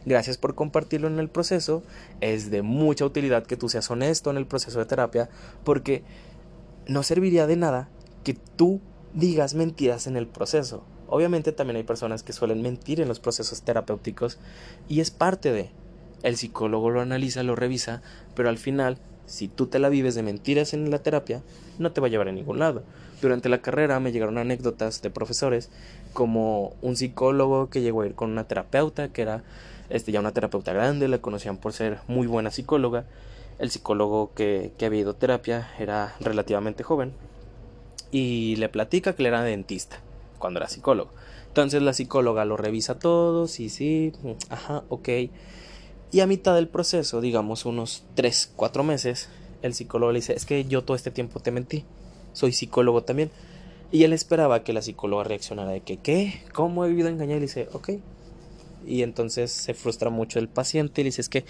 gracias 0.06 0.38
por 0.38 0.56
compartirlo 0.56 1.08
en 1.08 1.20
el 1.20 1.30
proceso, 1.30 1.84
es 2.22 2.50
de 2.50 2.62
mucha 2.62 3.06
utilidad 3.06 3.46
que 3.46 3.58
tú 3.58 3.70
seas 3.70 3.90
honesto 3.92 4.32
en 4.32 4.38
el 4.38 4.48
proceso 4.48 4.80
de 4.80 4.86
terapia 4.86 5.30
porque 5.64 6.04
no 6.88 7.04
serviría 7.04 7.48
de 7.48 7.56
nada 7.56 7.90
que 8.24 8.34
tú 8.34 8.82
digas 9.14 9.54
mentiras 9.54 10.08
en 10.08 10.18
el 10.18 10.28
proceso. 10.28 10.84
Obviamente 11.08 11.52
también 11.52 11.78
hay 11.78 11.84
personas 11.84 12.24
que 12.24 12.34
suelen 12.34 12.62
mentir 12.62 13.00
en 13.00 13.08
los 13.08 13.20
procesos 13.20 13.62
terapéuticos 13.62 14.40
y 14.88 15.00
es 15.00 15.12
parte 15.12 15.52
de. 15.52 15.70
El 16.24 16.38
psicólogo 16.38 16.90
lo 16.90 17.02
analiza, 17.02 17.44
lo 17.44 17.56
revisa, 17.56 18.02
pero 18.34 18.50
al 18.50 18.58
final, 18.58 18.98
si 19.28 19.48
tú 19.48 19.68
te 19.68 19.78
la 19.78 19.90
vives 19.90 20.16
de 20.16 20.24
mentiras 20.24 20.74
en 20.74 20.90
la 20.90 21.00
terapia, 21.00 21.44
no 21.78 21.92
te 21.92 22.02
va 22.02 22.08
a 22.08 22.10
llevar 22.10 22.30
a 22.30 22.32
ningún 22.32 22.58
lado. 22.58 22.84
Durante 23.22 23.50
la 23.50 23.62
carrera 23.62 24.00
me 24.00 24.12
llegaron 24.12 24.38
anécdotas 24.38 25.02
de 25.02 25.12
profesores 25.12 25.70
como 26.14 26.74
un 26.82 26.96
psicólogo 26.96 27.70
que 27.70 27.82
llegó 27.82 28.02
a 28.02 28.08
ir 28.08 28.16
con 28.16 28.32
una 28.32 28.48
terapeuta 28.48 29.10
que 29.10 29.22
era 29.22 29.44
este, 29.90 30.12
ya 30.12 30.20
una 30.20 30.32
terapeuta 30.32 30.74
grande, 30.74 31.08
la 31.08 31.20
conocían 31.20 31.58
por 31.58 31.74
ser 31.74 32.00
muy 32.08 32.26
buena 32.26 32.50
psicóloga. 32.50 33.06
El 33.60 33.70
psicólogo 33.70 34.34
que, 34.34 34.74
que 34.78 34.86
había 34.86 35.02
ido 35.02 35.12
a 35.12 35.20
terapia 35.20 35.70
era 35.80 36.16
relativamente 36.20 36.84
joven 36.84 37.14
y 38.12 38.56
le 38.58 38.68
platica 38.70 39.14
que 39.14 39.22
él 39.22 39.28
era 39.28 39.44
dentista 39.44 40.00
cuando 40.46 40.60
era 40.60 40.70
psicólogo. 40.70 41.10
Entonces 41.48 41.82
la 41.82 41.94
psicóloga 41.94 42.46
lo 42.46 42.56
revisa 42.56 43.00
todo, 43.00 43.48
sí, 43.48 43.70
sí, 43.70 44.12
ajá, 44.50 44.84
ok. 44.90 45.10
Y 46.12 46.20
a 46.20 46.28
mitad 46.28 46.54
del 46.54 46.68
proceso, 46.68 47.20
digamos 47.20 47.66
unos 47.66 48.04
3, 48.14 48.54
4 48.56 48.84
meses, 48.84 49.28
el 49.64 49.74
psicólogo 49.74 50.12
le 50.12 50.20
dice, 50.20 50.34
es 50.34 50.46
que 50.46 50.66
yo 50.66 50.84
todo 50.84 50.96
este 50.96 51.10
tiempo 51.10 51.40
te 51.40 51.50
mentí, 51.50 51.84
soy 52.34 52.52
psicólogo 52.52 53.04
también. 53.04 53.32
Y 53.92 54.04
él 54.04 54.14
esperaba 54.14 54.64
que 54.64 54.74
la 54.74 54.84
psicóloga 54.84 55.24
reaccionara 55.24 55.72
de 55.72 55.82
que, 55.82 55.98
¿qué? 55.98 56.44
¿Cómo 56.54 56.86
he 56.86 56.90
vivido 56.90 57.08
engañar? 57.08 57.38
Y 57.38 57.40
le 57.40 57.48
dice, 57.48 57.70
ok. 57.74 57.90
Y 58.86 59.02
entonces 59.02 59.52
se 59.52 59.74
frustra 59.74 60.12
mucho 60.12 60.38
el 60.38 60.48
paciente 60.48 61.02
y 61.02 61.06
le 61.06 61.08
dice, 61.08 61.22
es 61.22 61.30
que 61.30 61.46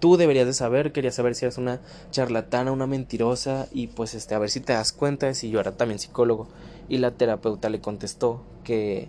tú 0.00 0.16
deberías 0.16 0.46
de 0.46 0.52
saber, 0.52 0.92
quería 0.92 1.10
saber 1.10 1.34
si 1.34 1.44
eres 1.44 1.58
una 1.58 1.80
charlatana, 2.10 2.72
una 2.72 2.86
mentirosa 2.86 3.68
y 3.72 3.88
pues 3.88 4.14
este 4.14 4.34
a 4.34 4.38
ver 4.38 4.50
si 4.50 4.60
te 4.60 4.72
das 4.72 4.92
cuenta 4.92 5.26
de 5.26 5.34
si 5.34 5.50
yo 5.50 5.60
era 5.60 5.76
también 5.76 5.98
psicólogo 5.98 6.48
y 6.88 6.98
la 6.98 7.12
terapeuta 7.12 7.68
le 7.68 7.80
contestó 7.80 8.42
que 8.64 9.08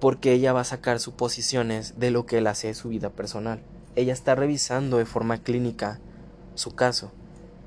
porque 0.00 0.32
ella 0.32 0.52
va 0.52 0.60
a 0.60 0.64
sacar 0.64 1.00
suposiciones 1.00 1.98
de 1.98 2.10
lo 2.10 2.24
que 2.26 2.38
él 2.38 2.46
hace 2.46 2.68
de 2.68 2.74
su 2.74 2.88
vida 2.88 3.10
personal. 3.10 3.60
Ella 3.96 4.12
está 4.12 4.34
revisando 4.34 4.98
de 4.98 5.06
forma 5.06 5.38
clínica 5.38 5.98
su 6.54 6.74
caso, 6.74 7.10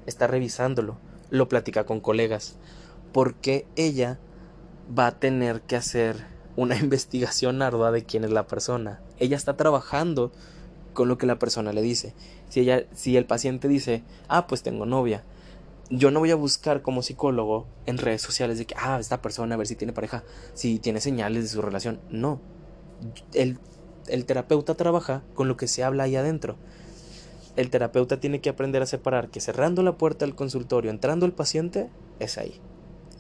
está 0.06 0.28
revisándolo, 0.28 0.98
lo 1.30 1.50
platica 1.50 1.86
con 1.86 2.00
colegas, 2.00 2.56
porque 3.12 3.66
ella 3.76 4.18
va 4.98 5.08
a 5.08 5.20
tener 5.20 5.62
que 5.62 5.76
hacer 5.76 6.26
una 6.56 6.76
investigación 6.80 7.62
ardua 7.62 7.92
de 7.92 8.06
quién 8.06 8.24
es 8.24 8.32
la 8.32 8.48
persona. 8.48 9.02
Ella 9.20 9.36
está 9.36 9.58
trabajando 9.58 10.32
con 10.94 11.08
lo 11.08 11.18
que 11.18 11.26
la 11.26 11.40
persona 11.40 11.74
le 11.74 11.82
dice. 11.82 12.14
Si 12.50 12.62
ella 12.62 12.86
si 12.94 13.18
el 13.18 13.26
paciente 13.26 13.68
dice, 13.68 14.04
"Ah, 14.28 14.48
pues 14.48 14.64
tengo 14.64 14.86
novia." 14.86 15.24
Yo 15.90 16.10
no 16.10 16.20
voy 16.20 16.32
a 16.32 16.36
buscar 16.36 16.82
como 16.82 17.02
psicólogo 17.02 17.68
en 17.86 17.98
redes 17.98 18.22
sociales 18.22 18.58
de 18.58 18.66
que, 18.66 18.76
ah, 18.78 18.98
esta 19.00 19.22
persona 19.22 19.56
a 19.56 19.58
ver 19.58 19.68
si 19.68 19.76
tiene 19.76 19.92
pareja, 19.92 20.24
si 20.54 20.80
tiene 20.80 21.02
señales 21.02 21.44
de 21.44 21.50
su 21.50 21.62
relación. 21.62 22.00
No. 22.10 22.40
El, 23.34 23.60
el 24.08 24.26
terapeuta 24.26 24.76
trabaja 24.76 25.24
con 25.34 25.50
lo 25.50 25.58
que 25.58 25.68
se 25.68 25.84
habla 25.84 26.04
ahí 26.04 26.16
adentro. 26.16 26.56
El 27.58 27.70
terapeuta 27.70 28.20
tiene 28.20 28.40
que 28.40 28.50
aprender 28.50 28.82
a 28.82 28.86
separar 28.86 29.30
que 29.30 29.42
cerrando 29.42 29.84
la 29.84 29.98
puerta 29.98 30.26
del 30.26 30.36
consultorio, 30.36 30.90
entrando 30.90 31.26
el 31.26 31.34
paciente, 31.34 31.90
es 32.20 32.38
ahí. 32.38 32.62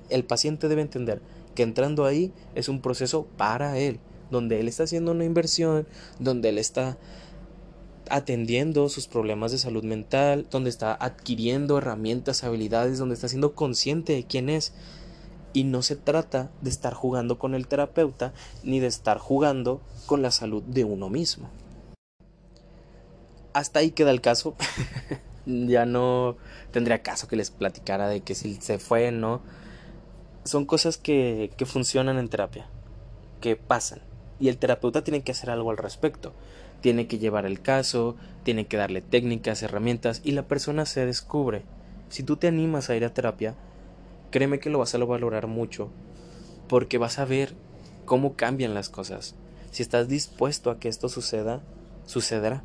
El 0.10 0.24
paciente 0.24 0.70
debe 0.70 0.82
entender 0.82 1.22
que 1.56 1.64
entrando 1.64 2.06
ahí 2.06 2.32
es 2.56 2.70
un 2.70 2.82
proceso 2.82 3.28
para 3.38 3.78
él, 3.78 4.00
donde 4.30 4.60
él 4.60 4.68
está 4.70 4.84
haciendo 4.84 5.12
una 5.12 5.26
inversión, 5.26 5.86
donde 6.20 6.50
él 6.50 6.58
está 6.58 6.98
atendiendo 8.16 8.90
sus 8.90 9.08
problemas 9.08 9.52
de 9.52 9.58
salud 9.58 9.84
mental, 9.84 10.48
donde 10.52 10.70
está 10.70 10.94
adquiriendo 10.94 11.78
herramientas, 11.78 12.44
habilidades, 12.44 12.98
donde 12.98 13.16
está 13.16 13.28
siendo 13.28 13.54
consciente 13.56 14.14
de 14.14 14.26
quién 14.26 14.50
es. 14.50 14.74
Y 15.54 15.64
no 15.66 15.82
se 15.82 15.96
trata 15.96 16.50
de 16.62 16.70
estar 16.70 16.94
jugando 16.94 17.38
con 17.38 17.56
el 17.56 17.68
terapeuta 17.68 18.34
ni 18.64 18.80
de 18.80 18.88
estar 18.88 19.18
jugando 19.18 19.82
con 20.06 20.22
la 20.22 20.32
salud 20.32 20.64
de 20.64 20.84
uno 20.86 21.10
mismo. 21.10 21.50
Hasta 23.54 23.80
ahí 23.80 23.92
queda 23.92 24.12
el 24.12 24.22
caso. 24.22 24.56
ya 25.46 25.86
no 25.86 26.38
tendría 26.72 27.02
caso 27.02 27.28
que 27.28 27.36
les 27.36 27.52
platicara 27.52 28.08
de 28.08 28.22
que 28.22 28.36
si 28.36 28.56
se 28.56 28.78
fue 28.78 29.12
no 29.12 29.42
son 30.44 30.66
cosas 30.66 30.98
que, 30.98 31.52
que 31.58 31.66
funcionan 31.66 32.18
en 32.18 32.30
terapia, 32.30 32.68
que 33.42 33.56
pasan, 33.56 34.02
y 34.40 34.50
el 34.50 34.58
terapeuta 34.58 35.04
tiene 35.04 35.22
que 35.22 35.32
hacer 35.32 35.50
algo 35.50 35.70
al 35.70 35.78
respecto. 35.78 36.34
Tiene 36.82 37.08
que 37.08 37.20
llevar 37.20 37.46
el 37.46 37.62
caso, 37.62 38.16
tiene 38.44 38.66
que 38.68 38.78
darle 38.78 39.02
técnicas, 39.02 39.64
herramientas, 39.64 40.22
y 40.24 40.32
la 40.32 40.48
persona 40.48 40.86
se 40.86 41.06
descubre. 41.06 41.64
Si 42.10 42.24
tú 42.24 42.38
te 42.38 42.48
animas 42.48 42.90
a 42.90 42.96
ir 42.96 43.06
a 43.06 43.14
terapia, 43.14 43.56
créeme 44.32 44.60
que 44.60 44.70
lo 44.70 44.80
vas 44.80 44.94
a 44.96 44.98
valorar 44.98 45.48
mucho, 45.48 45.92
porque 46.68 46.98
vas 46.98 47.20
a 47.20 47.26
ver 47.26 47.56
cómo 48.06 48.36
cambian 48.36 48.74
las 48.74 48.90
cosas. 48.90 49.36
Si 49.72 49.84
estás 49.84 50.08
dispuesto 50.08 50.72
a 50.72 50.80
que 50.80 50.90
esto 50.90 51.08
suceda, 51.08 51.62
sucederá. 52.06 52.64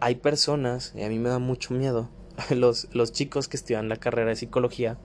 Hay 0.00 0.16
personas, 0.16 0.92
y 0.96 1.02
a 1.02 1.08
mí 1.08 1.18
me 1.18 1.28
da 1.28 1.38
mucho 1.38 1.74
miedo, 1.74 2.08
los, 2.50 2.88
los 2.92 3.12
chicos 3.12 3.48
que 3.48 3.56
estudian 3.56 3.88
la 3.88 3.96
carrera 3.96 4.30
de 4.30 4.36
psicología, 4.36 4.98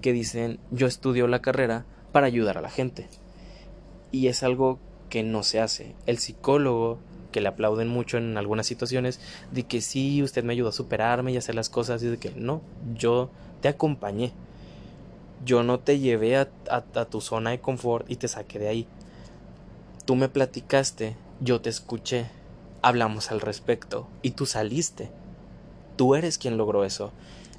que 0.00 0.12
dicen 0.12 0.60
yo 0.70 0.86
estudio 0.86 1.26
la 1.26 1.42
carrera 1.42 1.84
para 2.12 2.26
ayudar 2.26 2.58
a 2.58 2.62
la 2.62 2.70
gente. 2.70 3.08
Y 4.10 4.28
es 4.28 4.42
algo 4.42 4.78
que 5.08 5.22
no 5.22 5.42
se 5.42 5.60
hace. 5.60 5.94
El 6.06 6.18
psicólogo, 6.18 6.98
que 7.32 7.40
le 7.40 7.48
aplauden 7.48 7.88
mucho 7.88 8.18
en 8.18 8.36
algunas 8.36 8.66
situaciones, 8.66 9.20
de 9.52 9.64
que 9.64 9.80
sí, 9.80 10.22
usted 10.22 10.44
me 10.44 10.52
ayudó 10.52 10.70
a 10.70 10.72
superarme 10.72 11.32
y 11.32 11.36
hacer 11.36 11.54
las 11.54 11.68
cosas, 11.68 12.02
y 12.02 12.06
de 12.06 12.18
que 12.18 12.30
no, 12.30 12.62
yo 12.94 13.30
te 13.60 13.68
acompañé. 13.68 14.32
Yo 15.44 15.62
no 15.62 15.78
te 15.78 15.98
llevé 15.98 16.36
a, 16.36 16.48
a 16.70 17.04
tu 17.04 17.20
zona 17.20 17.50
de 17.50 17.60
confort 17.60 18.10
y 18.10 18.16
te 18.16 18.28
saqué 18.28 18.58
de 18.58 18.68
ahí. 18.68 18.86
Tú 20.04 20.16
me 20.16 20.28
platicaste, 20.28 21.16
yo 21.40 21.60
te 21.60 21.70
escuché, 21.70 22.26
hablamos 22.82 23.30
al 23.30 23.40
respecto 23.40 24.08
y 24.22 24.32
tú 24.32 24.46
saliste. 24.46 25.10
Tú 25.96 26.14
eres 26.14 26.38
quien 26.38 26.56
logró 26.56 26.84
eso. 26.84 27.12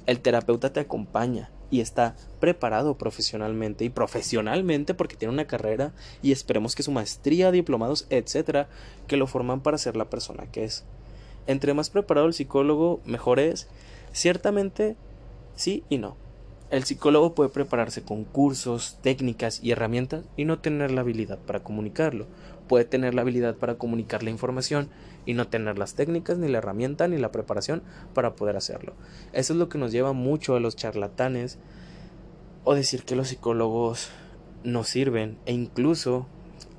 El 0.06 0.20
terapeuta 0.20 0.72
te 0.72 0.80
acompaña, 0.80 1.50
y 1.70 1.80
está 1.80 2.16
preparado 2.40 2.96
profesionalmente 2.96 3.84
y 3.84 3.90
profesionalmente 3.90 4.94
porque 4.94 5.16
tiene 5.16 5.34
una 5.34 5.46
carrera 5.46 5.92
y 6.22 6.32
esperemos 6.32 6.74
que 6.74 6.82
su 6.82 6.90
maestría, 6.90 7.50
diplomados, 7.50 8.06
etcétera, 8.10 8.68
que 9.06 9.16
lo 9.16 9.26
forman 9.26 9.60
para 9.60 9.78
ser 9.78 9.96
la 9.96 10.10
persona 10.10 10.46
que 10.50 10.64
es. 10.64 10.84
Entre 11.46 11.74
más 11.74 11.90
preparado 11.90 12.26
el 12.26 12.34
psicólogo, 12.34 13.00
mejor 13.04 13.40
es. 13.40 13.68
Ciertamente, 14.12 14.96
sí 15.56 15.84
y 15.88 15.98
no. 15.98 16.16
El 16.70 16.84
psicólogo 16.84 17.34
puede 17.34 17.50
prepararse 17.50 18.02
con 18.02 18.22
cursos, 18.22 18.98
técnicas 19.02 19.60
y 19.62 19.72
herramientas 19.72 20.24
y 20.36 20.44
no 20.44 20.60
tener 20.60 20.92
la 20.92 21.00
habilidad 21.00 21.38
para 21.38 21.64
comunicarlo. 21.64 22.26
Puede 22.70 22.84
tener 22.84 23.14
la 23.14 23.22
habilidad 23.22 23.56
para 23.56 23.78
comunicar 23.78 24.22
la 24.22 24.30
información 24.30 24.90
y 25.26 25.34
no 25.34 25.48
tener 25.48 25.76
las 25.76 25.94
técnicas, 25.94 26.38
ni 26.38 26.46
la 26.46 26.58
herramienta, 26.58 27.08
ni 27.08 27.18
la 27.18 27.32
preparación 27.32 27.82
para 28.14 28.36
poder 28.36 28.56
hacerlo. 28.56 28.92
Eso 29.32 29.54
es 29.54 29.58
lo 29.58 29.68
que 29.68 29.76
nos 29.76 29.90
lleva 29.90 30.12
mucho 30.12 30.54
a 30.54 30.60
los 30.60 30.76
charlatanes 30.76 31.58
o 32.62 32.76
decir 32.76 33.02
que 33.02 33.16
los 33.16 33.26
psicólogos 33.26 34.10
no 34.62 34.84
sirven 34.84 35.36
e 35.46 35.52
incluso 35.52 36.28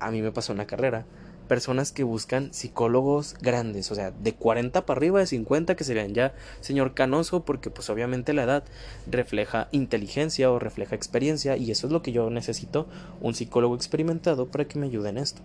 a 0.00 0.10
mí 0.10 0.22
me 0.22 0.32
pasó 0.32 0.54
una 0.54 0.66
carrera 0.66 1.04
personas 1.46 1.92
que 1.92 2.04
buscan 2.04 2.54
psicólogos 2.54 3.36
grandes, 3.42 3.92
o 3.92 3.94
sea, 3.94 4.12
de 4.12 4.32
40 4.32 4.86
para 4.86 4.96
arriba, 4.96 5.20
de 5.20 5.26
50, 5.26 5.76
que 5.76 5.84
serían 5.84 6.14
ya 6.14 6.32
señor 6.62 6.94
canoso, 6.94 7.44
porque 7.44 7.68
pues 7.68 7.90
obviamente 7.90 8.32
la 8.32 8.44
edad 8.44 8.64
refleja 9.06 9.68
inteligencia 9.70 10.50
o 10.50 10.58
refleja 10.58 10.96
experiencia, 10.96 11.58
y 11.58 11.70
eso 11.70 11.88
es 11.88 11.92
lo 11.92 12.00
que 12.00 12.12
yo 12.12 12.30
necesito, 12.30 12.86
un 13.20 13.34
psicólogo 13.34 13.74
experimentado 13.74 14.46
para 14.46 14.64
que 14.64 14.78
me 14.78 14.86
ayude 14.86 15.10
en 15.10 15.18
esto. 15.18 15.42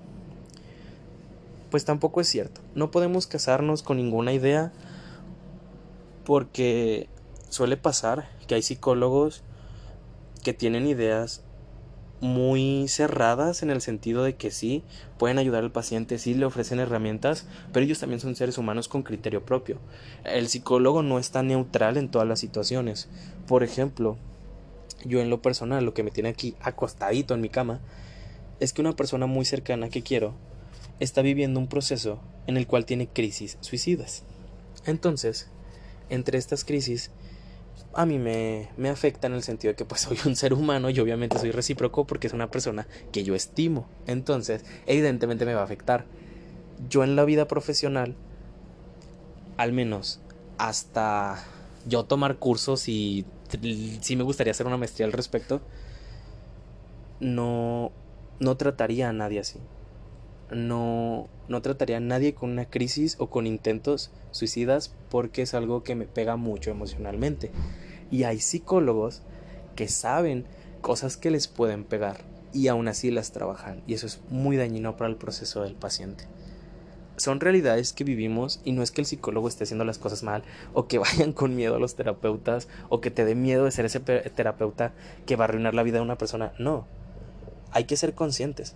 Pues 1.69 1.83
tampoco 1.85 2.21
es 2.21 2.27
cierto, 2.27 2.61
no 2.75 2.91
podemos 2.91 3.27
casarnos 3.27 3.83
con 3.83 3.97
ninguna 3.97 4.33
idea, 4.33 4.71
porque 6.25 7.09
suele 7.49 7.77
pasar 7.77 8.29
que 8.47 8.55
hay 8.55 8.61
psicólogos 8.61 9.43
que 10.43 10.53
tienen 10.53 10.87
ideas 10.87 11.43
muy 12.19 12.87
cerradas 12.87 13.61
en 13.61 13.69
el 13.69 13.81
sentido 13.81 14.23
de 14.23 14.35
que 14.35 14.49
sí, 14.49 14.83
pueden 15.17 15.37
ayudar 15.37 15.63
al 15.63 15.71
paciente, 15.71 16.17
sí 16.17 16.33
le 16.33 16.45
ofrecen 16.45 16.79
herramientas, 16.79 17.45
pero 17.71 17.85
ellos 17.85 17.99
también 17.99 18.19
son 18.19 18.35
seres 18.35 18.57
humanos 18.57 18.87
con 18.87 19.03
criterio 19.03 19.45
propio. 19.45 19.77
El 20.23 20.47
psicólogo 20.47 21.03
no 21.03 21.19
está 21.19 21.43
neutral 21.43 21.97
en 21.97 22.09
todas 22.09 22.27
las 22.27 22.39
situaciones. 22.39 23.07
Por 23.47 23.63
ejemplo, 23.63 24.17
yo 25.05 25.21
en 25.21 25.29
lo 25.29 25.41
personal, 25.41 25.85
lo 25.85 25.93
que 25.93 26.03
me 26.03 26.11
tiene 26.11 26.29
aquí 26.29 26.55
acostadito 26.61 27.33
en 27.33 27.41
mi 27.41 27.49
cama, 27.49 27.81
es 28.59 28.73
que 28.73 28.81
una 28.81 28.95
persona 28.95 29.27
muy 29.27 29.45
cercana 29.45 29.89
que 29.89 30.01
quiero 30.01 30.33
está 30.99 31.21
viviendo 31.21 31.59
un 31.59 31.67
proceso 31.67 32.19
en 32.47 32.57
el 32.57 32.67
cual 32.67 32.85
tiene 32.85 33.07
crisis 33.07 33.57
suicidas. 33.61 34.23
Entonces, 34.85 35.49
entre 36.09 36.37
estas 36.37 36.63
crisis, 36.63 37.11
a 37.93 38.05
mí 38.05 38.19
me, 38.19 38.69
me 38.77 38.89
afecta 38.89 39.27
en 39.27 39.33
el 39.33 39.43
sentido 39.43 39.73
de 39.73 39.75
que 39.75 39.85
pues 39.85 40.01
soy 40.01 40.17
un 40.25 40.35
ser 40.35 40.53
humano 40.53 40.89
y 40.89 40.99
obviamente 40.99 41.37
soy 41.37 41.51
recíproco 41.51 42.05
porque 42.05 42.27
es 42.27 42.33
una 42.33 42.49
persona 42.49 42.87
que 43.11 43.23
yo 43.23 43.35
estimo. 43.35 43.87
Entonces, 44.05 44.63
evidentemente 44.85 45.45
me 45.45 45.53
va 45.53 45.61
a 45.61 45.65
afectar. 45.65 46.05
Yo 46.89 47.03
en 47.03 47.15
la 47.15 47.25
vida 47.25 47.47
profesional, 47.47 48.15
al 49.57 49.73
menos 49.73 50.19
hasta 50.57 51.43
yo 51.87 52.05
tomar 52.05 52.37
cursos 52.37 52.87
y 52.87 53.25
si 54.01 54.15
me 54.15 54.23
gustaría 54.23 54.51
hacer 54.51 54.67
una 54.67 54.77
maestría 54.77 55.05
al 55.05 55.13
respecto, 55.13 55.61
no, 57.19 57.91
no 58.39 58.57
trataría 58.57 59.09
a 59.09 59.13
nadie 59.13 59.39
así. 59.39 59.59
No, 60.51 61.27
no 61.47 61.61
trataría 61.61 61.97
a 61.97 62.01
nadie 62.01 62.33
con 62.33 62.51
una 62.51 62.69
crisis 62.69 63.15
o 63.19 63.29
con 63.29 63.47
intentos 63.47 64.11
suicidas 64.31 64.93
porque 65.09 65.41
es 65.41 65.53
algo 65.53 65.83
que 65.83 65.95
me 65.95 66.05
pega 66.05 66.35
mucho 66.35 66.71
emocionalmente. 66.71 67.51
Y 68.11 68.23
hay 68.23 68.39
psicólogos 68.39 69.21
que 69.75 69.87
saben 69.87 70.45
cosas 70.81 71.17
que 71.17 71.31
les 71.31 71.47
pueden 71.47 71.83
pegar 71.83 72.23
y 72.53 72.67
aún 72.69 72.87
así 72.87 73.11
las 73.11 73.31
trabajan. 73.31 73.83
Y 73.87 73.93
eso 73.93 74.07
es 74.07 74.19
muy 74.29 74.57
dañino 74.57 74.97
para 74.97 75.09
el 75.09 75.15
proceso 75.15 75.63
del 75.63 75.75
paciente. 75.75 76.25
Son 77.17 77.39
realidades 77.39 77.93
que 77.93 78.03
vivimos 78.03 78.61
y 78.63 78.73
no 78.73 78.83
es 78.83 78.91
que 78.91 79.01
el 79.01 79.07
psicólogo 79.07 79.47
esté 79.47 79.63
haciendo 79.63 79.85
las 79.85 79.97
cosas 79.97 80.23
mal 80.23 80.43
o 80.73 80.87
que 80.87 80.97
vayan 80.99 81.33
con 81.33 81.55
miedo 81.55 81.75
a 81.75 81.79
los 81.79 81.95
terapeutas 81.95 82.67
o 82.89 83.01
que 83.01 83.11
te 83.11 83.25
dé 83.25 83.35
miedo 83.35 83.65
de 83.65 83.71
ser 83.71 83.85
ese 83.85 83.99
terapeuta 83.99 84.93
que 85.25 85.35
va 85.35 85.45
a 85.45 85.47
arruinar 85.47 85.73
la 85.73 85.83
vida 85.83 85.97
de 85.97 86.03
una 86.03 86.17
persona. 86.17 86.53
No, 86.59 86.85
hay 87.71 87.85
que 87.85 87.97
ser 87.97 88.13
conscientes. 88.13 88.75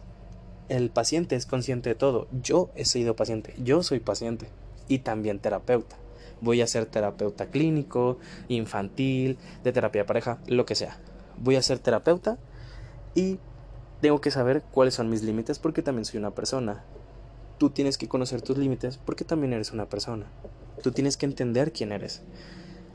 El 0.71 0.89
paciente 0.89 1.35
es 1.35 1.45
consciente 1.45 1.89
de 1.89 1.95
todo. 1.95 2.29
Yo 2.41 2.69
he 2.75 2.85
sido 2.85 3.15
paciente, 3.15 3.53
yo 3.61 3.83
soy 3.83 3.99
paciente 3.99 4.47
y 4.87 4.99
también 4.99 5.39
terapeuta 5.39 5.97
voy 6.39 6.61
a 6.61 6.65
ser 6.65 6.87
terapeuta 6.87 7.51
clínico, 7.51 8.17
infantil, 8.47 9.37
de 9.63 9.71
terapia 9.71 10.01
de 10.01 10.07
pareja, 10.07 10.39
lo 10.47 10.65
que 10.65 10.73
sea. 10.73 10.97
Voy 11.37 11.55
a 11.55 11.61
ser 11.61 11.77
terapeuta 11.77 12.39
y 13.13 13.37
tengo 14.01 14.21
que 14.21 14.31
saber 14.31 14.63
cuáles 14.71 14.95
son 14.95 15.07
mis 15.07 15.21
límites 15.21 15.59
porque 15.59 15.83
también 15.83 16.05
soy 16.05 16.17
una 16.17 16.31
persona 16.31 16.83
tú 17.61 17.69
tienes 17.69 17.99
que 17.99 18.07
conocer 18.07 18.41
tus 18.41 18.57
límites 18.57 18.97
porque 18.97 19.23
también 19.23 19.53
eres 19.53 19.71
una 19.71 19.85
persona. 19.85 20.25
Tú 20.81 20.91
tienes 20.91 21.15
que 21.15 21.27
entender 21.27 21.71
quién 21.71 21.91
eres. 21.91 22.23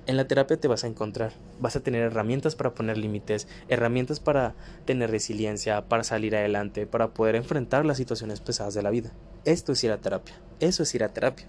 En 0.06 0.16
la 0.16 0.28
terapia 0.28 0.56
te 0.56 0.68
vas 0.68 0.84
a 0.84 0.86
encontrar, 0.86 1.32
vas 1.58 1.74
a 1.74 1.80
tener 1.80 2.02
herramientas 2.02 2.54
para 2.54 2.74
poner 2.74 2.96
límites, 2.96 3.48
herramientas 3.68 4.20
para 4.20 4.54
tener 4.84 5.10
resiliencia, 5.10 5.88
para 5.88 6.04
salir 6.04 6.36
adelante, 6.36 6.86
para 6.86 7.08
poder 7.08 7.34
enfrentar 7.34 7.84
las 7.84 7.96
situaciones 7.96 8.40
pesadas 8.40 8.74
de 8.74 8.82
la 8.82 8.90
vida. 8.90 9.10
Esto 9.44 9.72
es 9.72 9.82
ir 9.82 9.90
a 9.90 10.00
terapia, 10.00 10.36
eso 10.60 10.84
es 10.84 10.94
ir 10.94 11.02
a 11.02 11.08
terapia. 11.08 11.46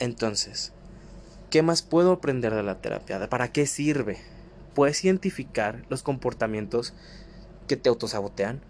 Entonces, 0.00 0.72
¿qué 1.48 1.62
más 1.62 1.82
puedo 1.82 2.10
aprender 2.10 2.52
de 2.52 2.64
la 2.64 2.80
terapia? 2.80 3.28
¿Para 3.28 3.52
qué 3.52 3.66
sirve? 3.66 4.18
Puedes 4.74 5.04
identificar 5.04 5.84
los 5.88 6.02
comportamientos 6.02 6.94
que 7.68 7.76
te 7.76 7.88
autosabotean, 7.88 8.60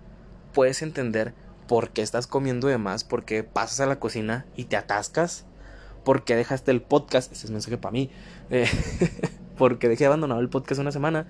puedes 0.52 0.82
entender 0.82 1.32
por 1.66 1.90
qué 1.90 2.02
estás 2.02 2.26
comiendo 2.26 2.68
de 2.68 2.76
más, 2.76 3.04
por 3.04 3.24
qué 3.24 3.42
pasas 3.42 3.80
a 3.80 3.86
la 3.86 3.98
cocina 3.98 4.44
y 4.54 4.64
te 4.64 4.76
atascas, 4.76 5.46
por 6.06 6.22
qué 6.22 6.36
dejaste 6.36 6.70
el 6.70 6.82
podcast, 6.82 7.32
este 7.32 7.46
es 7.46 7.50
mensaje 7.50 7.78
para 7.78 7.90
mí, 7.90 8.10
eh, 8.50 8.68
porque 9.58 9.88
dejé 9.88 10.06
abandonado 10.06 10.40
el 10.40 10.48
podcast 10.48 10.80
una 10.80 10.92
semana. 10.92 11.26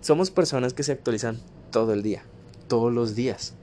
Somos 0.00 0.30
personas 0.30 0.74
que 0.74 0.84
se 0.84 0.92
actualizan 0.92 1.40
todo 1.72 1.92
el 1.92 2.04
día, 2.04 2.22
todos 2.68 2.92
los 2.92 3.16
días. 3.16 3.54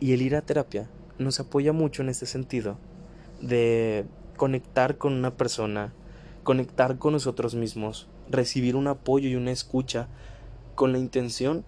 Y 0.00 0.12
el 0.12 0.20
ir 0.20 0.36
a 0.36 0.42
terapia 0.42 0.86
nos 1.18 1.40
apoya 1.40 1.72
mucho 1.72 2.02
en 2.02 2.10
este 2.10 2.26
sentido 2.26 2.76
de 3.40 4.04
conectar 4.36 4.98
con 4.98 5.14
una 5.14 5.30
persona, 5.30 5.94
conectar 6.42 6.98
con 6.98 7.14
nosotros 7.14 7.54
mismos, 7.54 8.06
recibir 8.28 8.76
un 8.76 8.86
apoyo 8.86 9.30
y 9.30 9.36
una 9.36 9.50
escucha 9.50 10.08
con 10.74 10.92
la 10.92 10.98
intención 10.98 11.64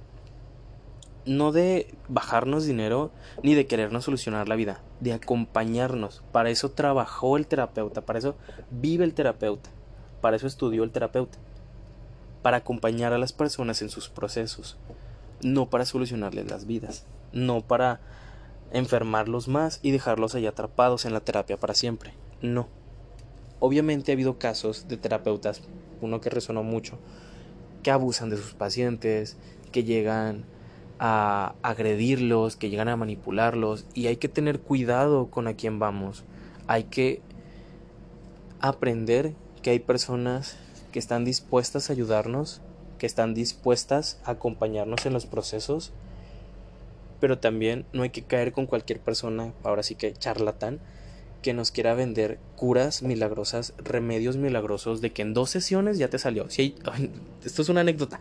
no 1.26 1.52
de 1.52 1.94
bajarnos 2.08 2.64
dinero 2.64 3.10
ni 3.42 3.54
de 3.54 3.66
querernos 3.66 4.04
solucionar 4.04 4.48
la 4.48 4.56
vida, 4.56 4.80
de 5.00 5.12
acompañarnos. 5.12 6.22
Para 6.32 6.50
eso 6.50 6.70
trabajó 6.70 7.36
el 7.36 7.46
terapeuta, 7.46 8.00
para 8.00 8.18
eso 8.18 8.36
vive 8.70 9.04
el 9.04 9.14
terapeuta, 9.14 9.70
para 10.20 10.36
eso 10.36 10.46
estudió 10.46 10.84
el 10.84 10.92
terapeuta, 10.92 11.38
para 12.42 12.58
acompañar 12.58 13.12
a 13.12 13.18
las 13.18 13.32
personas 13.32 13.82
en 13.82 13.90
sus 13.90 14.08
procesos, 14.08 14.76
no 15.42 15.68
para 15.68 15.84
solucionarles 15.84 16.50
las 16.50 16.66
vidas, 16.66 17.04
no 17.32 17.60
para 17.60 18.00
enfermarlos 18.72 19.48
más 19.48 19.80
y 19.82 19.90
dejarlos 19.90 20.34
ahí 20.34 20.46
atrapados 20.46 21.04
en 21.04 21.12
la 21.12 21.20
terapia 21.20 21.56
para 21.56 21.74
siempre, 21.74 22.14
no. 22.40 22.68
Obviamente 23.58 24.12
ha 24.12 24.14
habido 24.14 24.38
casos 24.38 24.86
de 24.86 24.96
terapeutas, 24.96 25.62
uno 26.00 26.20
que 26.20 26.30
resonó 26.30 26.62
mucho, 26.62 26.98
que 27.82 27.90
abusan 27.90 28.30
de 28.30 28.36
sus 28.36 28.54
pacientes, 28.54 29.36
que 29.72 29.84
llegan 29.84 30.44
a 30.98 31.54
agredirlos, 31.62 32.56
que 32.56 32.70
llegan 32.70 32.88
a 32.88 32.96
manipularlos 32.96 33.86
y 33.94 34.06
hay 34.06 34.16
que 34.16 34.28
tener 34.28 34.60
cuidado 34.60 35.28
con 35.30 35.46
a 35.46 35.54
quién 35.54 35.78
vamos. 35.78 36.24
Hay 36.66 36.84
que 36.84 37.20
aprender 38.60 39.34
que 39.62 39.70
hay 39.70 39.78
personas 39.78 40.56
que 40.92 40.98
están 40.98 41.24
dispuestas 41.24 41.90
a 41.90 41.92
ayudarnos, 41.92 42.62
que 42.98 43.06
están 43.06 43.34
dispuestas 43.34 44.20
a 44.24 44.32
acompañarnos 44.32 45.04
en 45.06 45.12
los 45.12 45.26
procesos, 45.26 45.92
pero 47.20 47.38
también 47.38 47.84
no 47.92 48.02
hay 48.02 48.10
que 48.10 48.22
caer 48.22 48.52
con 48.52 48.66
cualquier 48.66 49.00
persona, 49.00 49.52
ahora 49.62 49.82
sí 49.82 49.94
que 49.94 50.12
charlatán, 50.14 50.80
que 51.42 51.52
nos 51.52 51.70
quiera 51.70 51.94
vender 51.94 52.38
curas 52.56 53.02
milagrosas, 53.02 53.74
remedios 53.78 54.36
milagrosos 54.36 55.00
de 55.00 55.12
que 55.12 55.22
en 55.22 55.34
dos 55.34 55.50
sesiones 55.50 55.98
ya 55.98 56.08
te 56.08 56.18
salió. 56.18 56.50
Si 56.50 56.74
esto 57.44 57.62
es 57.62 57.68
una 57.68 57.82
anécdota 57.82 58.20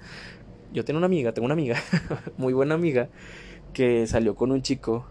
yo 0.75 0.83
tengo 0.83 0.97
una 0.97 1.05
amiga, 1.05 1.33
tengo 1.33 1.45
una 1.45 1.53
amiga, 1.53 1.81
muy 2.37 2.51
buena 2.53 2.75
amiga, 2.75 3.07
que 3.73 4.05
salió 4.07 4.35
con 4.35 4.51
un 4.51 4.61
chico 4.61 5.05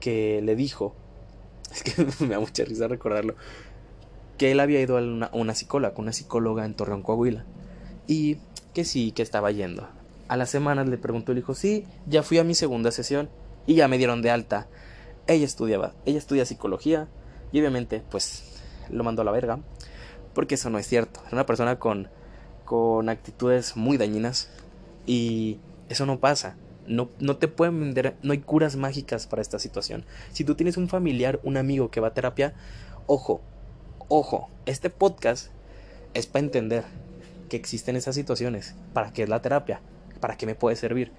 que 0.00 0.42
le 0.42 0.56
dijo, 0.56 0.94
es 1.72 1.82
que 1.84 2.06
me 2.24 2.34
da 2.34 2.40
mucha 2.40 2.64
risa 2.64 2.88
recordarlo, 2.88 3.36
que 4.36 4.50
él 4.50 4.58
había 4.58 4.80
ido 4.80 4.98
a 4.98 5.00
una, 5.00 5.30
una 5.32 5.54
psicóloga, 5.54 5.94
una 5.96 6.12
psicóloga 6.12 6.64
en 6.64 6.74
Torreón, 6.74 7.02
Coahuila, 7.02 7.44
y 8.08 8.38
que 8.74 8.84
sí, 8.84 9.12
que 9.12 9.22
estaba 9.22 9.52
yendo. 9.52 9.88
A 10.26 10.36
las 10.36 10.50
semanas 10.50 10.88
le 10.88 10.98
preguntó 10.98 11.30
el 11.30 11.38
hijo, 11.38 11.54
sí, 11.54 11.86
ya 12.06 12.24
fui 12.24 12.38
a 12.38 12.44
mi 12.44 12.54
segunda 12.56 12.90
sesión 12.90 13.30
y 13.66 13.76
ya 13.76 13.86
me 13.86 13.96
dieron 13.98 14.22
de 14.22 14.30
alta. 14.30 14.66
Ella 15.28 15.44
estudiaba, 15.44 15.94
ella 16.04 16.18
estudia 16.18 16.44
psicología 16.44 17.06
y 17.52 17.60
obviamente 17.60 18.02
pues 18.10 18.60
lo 18.90 19.04
mandó 19.04 19.22
a 19.22 19.24
la 19.24 19.30
verga, 19.30 19.60
porque 20.34 20.56
eso 20.56 20.68
no 20.68 20.78
es 20.78 20.86
cierto. 20.88 21.20
Es 21.26 21.32
una 21.32 21.46
persona 21.46 21.78
con, 21.78 22.08
con 22.64 23.08
actitudes 23.08 23.76
muy 23.76 23.96
dañinas, 23.96 24.50
y 25.06 25.58
eso 25.88 26.06
no 26.06 26.20
pasa. 26.20 26.56
No, 26.86 27.08
no 27.18 27.36
te 27.38 27.48
pueden 27.48 27.80
vender, 27.80 28.16
no 28.22 28.32
hay 28.32 28.38
curas 28.38 28.76
mágicas 28.76 29.26
para 29.26 29.40
esta 29.40 29.58
situación. 29.58 30.04
Si 30.32 30.44
tú 30.44 30.54
tienes 30.54 30.76
un 30.76 30.88
familiar, 30.88 31.40
un 31.42 31.56
amigo 31.56 31.90
que 31.90 32.00
va 32.00 32.08
a 32.08 32.14
terapia, 32.14 32.54
ojo, 33.06 33.40
ojo, 34.08 34.50
este 34.66 34.90
podcast 34.90 35.50
es 36.12 36.26
para 36.26 36.44
entender 36.44 36.84
que 37.48 37.56
existen 37.56 37.96
esas 37.96 38.14
situaciones, 38.14 38.74
para 38.92 39.12
qué 39.12 39.22
es 39.22 39.28
la 39.28 39.40
terapia, 39.40 39.80
para 40.20 40.36
qué 40.36 40.44
me 40.44 40.54
puede 40.54 40.76
servir 40.76 41.12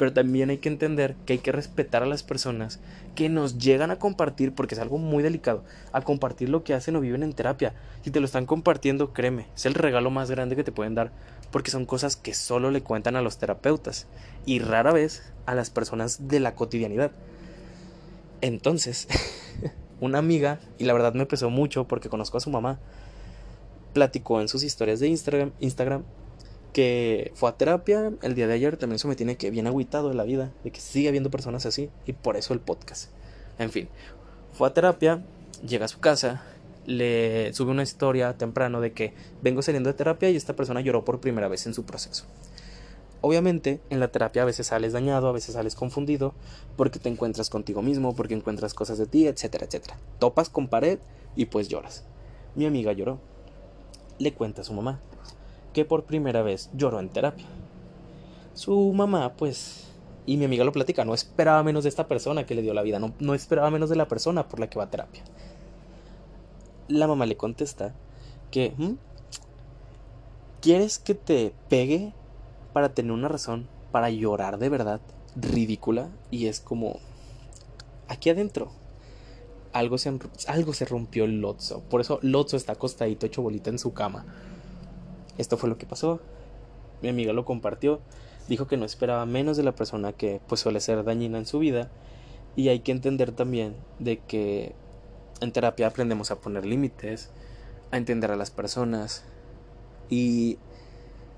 pero 0.00 0.14
también 0.14 0.48
hay 0.48 0.56
que 0.56 0.70
entender 0.70 1.14
que 1.26 1.34
hay 1.34 1.40
que 1.40 1.52
respetar 1.52 2.02
a 2.02 2.06
las 2.06 2.22
personas 2.22 2.80
que 3.14 3.28
nos 3.28 3.58
llegan 3.58 3.90
a 3.90 3.98
compartir, 3.98 4.54
porque 4.54 4.74
es 4.74 4.80
algo 4.80 4.96
muy 4.96 5.22
delicado, 5.22 5.62
a 5.92 6.00
compartir 6.00 6.48
lo 6.48 6.64
que 6.64 6.72
hacen 6.72 6.96
o 6.96 7.02
viven 7.02 7.22
en 7.22 7.34
terapia. 7.34 7.74
Si 8.02 8.10
te 8.10 8.18
lo 8.18 8.24
están 8.24 8.46
compartiendo, 8.46 9.12
créeme, 9.12 9.48
es 9.54 9.66
el 9.66 9.74
regalo 9.74 10.10
más 10.10 10.30
grande 10.30 10.56
que 10.56 10.64
te 10.64 10.72
pueden 10.72 10.94
dar, 10.94 11.12
porque 11.50 11.70
son 11.70 11.86
cosas 11.86 12.16
que 12.16 12.34
solo 12.34 12.70
le 12.70 12.82
cuentan 12.82 13.16
a 13.16 13.22
los 13.22 13.38
terapeutas 13.38 14.06
y 14.46 14.58
rara 14.60 14.92
vez 14.92 15.22
a 15.46 15.54
las 15.54 15.70
personas 15.70 16.28
de 16.28 16.40
la 16.40 16.54
cotidianidad. 16.54 17.12
Entonces, 18.40 19.08
una 20.00 20.18
amiga, 20.18 20.60
y 20.78 20.84
la 20.84 20.92
verdad 20.92 21.14
me 21.14 21.26
pesó 21.26 21.50
mucho 21.50 21.86
porque 21.86 22.08
conozco 22.08 22.38
a 22.38 22.40
su 22.40 22.50
mamá, 22.50 22.78
platicó 23.92 24.40
en 24.40 24.48
sus 24.48 24.62
historias 24.62 25.00
de 25.00 25.08
Instagram, 25.08 26.04
que 26.72 27.32
fue 27.34 27.48
a 27.48 27.56
terapia 27.56 28.12
el 28.22 28.34
día 28.34 28.46
de 28.46 28.54
ayer, 28.54 28.76
también 28.76 28.96
eso 28.96 29.08
me 29.08 29.16
tiene 29.16 29.36
que 29.36 29.50
bien 29.50 29.66
agüitado 29.66 30.08
de 30.08 30.14
la 30.14 30.22
vida, 30.22 30.52
de 30.62 30.70
que 30.70 30.80
sigue 30.80 31.08
habiendo 31.08 31.30
personas 31.30 31.66
así, 31.66 31.90
y 32.06 32.12
por 32.12 32.36
eso 32.36 32.54
el 32.54 32.60
podcast. 32.60 33.10
En 33.58 33.70
fin, 33.70 33.88
fue 34.52 34.68
a 34.68 34.74
terapia, 34.74 35.22
llega 35.66 35.84
a 35.84 35.88
su 35.88 35.98
casa, 35.98 36.44
le 36.86 37.52
sube 37.52 37.70
una 37.70 37.82
historia 37.82 38.36
temprano 38.36 38.80
de 38.80 38.92
que 38.92 39.14
vengo 39.42 39.62
saliendo 39.62 39.88
de 39.88 39.94
terapia 39.94 40.30
y 40.30 40.36
esta 40.36 40.56
persona 40.56 40.80
lloró 40.80 41.04
por 41.04 41.20
primera 41.20 41.48
vez 41.48 41.66
en 41.66 41.74
su 41.74 41.84
proceso. 41.84 42.24
Obviamente, 43.22 43.80
en 43.90 44.00
la 44.00 44.08
terapia 44.08 44.42
a 44.42 44.46
veces 44.46 44.68
sales 44.68 44.94
dañado, 44.94 45.28
a 45.28 45.32
veces 45.32 45.54
sales 45.54 45.74
confundido, 45.74 46.32
porque 46.76 46.98
te 46.98 47.10
encuentras 47.10 47.50
contigo 47.50 47.82
mismo, 47.82 48.16
porque 48.16 48.34
encuentras 48.34 48.72
cosas 48.72 48.96
de 48.96 49.06
ti, 49.06 49.26
etcétera, 49.26 49.66
etcétera. 49.66 49.98
Topas 50.18 50.48
con 50.48 50.68
pared 50.68 50.98
y 51.36 51.46
pues 51.46 51.68
lloras. 51.68 52.04
Mi 52.54 52.64
amiga 52.64 52.92
lloró. 52.92 53.18
Le 54.18 54.32
cuenta 54.32 54.62
a 54.62 54.64
su 54.64 54.72
mamá 54.72 55.00
que 55.72 55.84
por 55.84 56.04
primera 56.04 56.42
vez 56.42 56.70
lloró 56.74 57.00
en 57.00 57.08
terapia. 57.08 57.46
Su 58.54 58.92
mamá, 58.92 59.34
pues, 59.36 59.88
y 60.26 60.36
mi 60.36 60.44
amiga 60.44 60.64
lo 60.64 60.72
platica, 60.72 61.04
no 61.04 61.14
esperaba 61.14 61.62
menos 61.62 61.84
de 61.84 61.88
esta 61.88 62.08
persona 62.08 62.44
que 62.44 62.54
le 62.54 62.62
dio 62.62 62.74
la 62.74 62.82
vida, 62.82 62.98
no, 62.98 63.14
no 63.20 63.34
esperaba 63.34 63.70
menos 63.70 63.88
de 63.88 63.96
la 63.96 64.08
persona 64.08 64.48
por 64.48 64.60
la 64.60 64.68
que 64.68 64.78
va 64.78 64.84
a 64.84 64.90
terapia. 64.90 65.22
La 66.90 67.06
mamá 67.06 67.24
le 67.24 67.36
contesta 67.36 67.94
que, 68.50 68.74
¿Mm? 68.76 68.94
¿quieres 70.60 70.98
que 70.98 71.14
te 71.14 71.54
pegue 71.68 72.12
para 72.72 72.92
tener 72.94 73.12
una 73.12 73.28
razón 73.28 73.68
para 73.92 74.10
llorar 74.10 74.58
de 74.58 74.68
verdad? 74.68 75.00
Ridícula. 75.36 76.10
Y 76.30 76.46
es 76.46 76.60
como, 76.60 76.98
aquí 78.08 78.28
adentro, 78.28 78.72
algo 79.72 79.98
se, 79.98 80.18
algo 80.48 80.72
se 80.72 80.84
rompió 80.84 81.24
el 81.24 81.40
Lotso. 81.40 81.80
Por 81.88 82.00
eso 82.00 82.18
Lotso 82.22 82.56
está 82.56 82.72
acostadito 82.72 83.26
hecho 83.26 83.42
bolita 83.42 83.70
en 83.70 83.78
su 83.78 83.92
cama. 83.92 84.24
Esto 85.38 85.56
fue 85.56 85.68
lo 85.70 85.78
que 85.78 85.86
pasó. 85.86 86.20
Mi 87.02 87.08
amiga 87.08 87.32
lo 87.32 87.44
compartió. 87.44 88.00
Dijo 88.48 88.66
que 88.66 88.76
no 88.76 88.84
esperaba 88.84 89.24
menos 89.26 89.56
de 89.56 89.62
la 89.62 89.72
persona 89.72 90.12
que 90.12 90.40
pues 90.48 90.60
suele 90.60 90.80
ser 90.80 91.04
dañina 91.04 91.38
en 91.38 91.46
su 91.46 91.60
vida. 91.60 91.88
Y 92.56 92.68
hay 92.68 92.80
que 92.80 92.92
entender 92.92 93.30
también 93.30 93.76
de 94.00 94.18
que 94.18 94.74
en 95.40 95.52
terapia 95.52 95.86
aprendemos 95.86 96.30
a 96.30 96.40
poner 96.40 96.66
límites, 96.66 97.30
a 97.90 97.96
entender 97.96 98.30
a 98.30 98.36
las 98.36 98.50
personas. 98.50 99.24
Y 100.08 100.58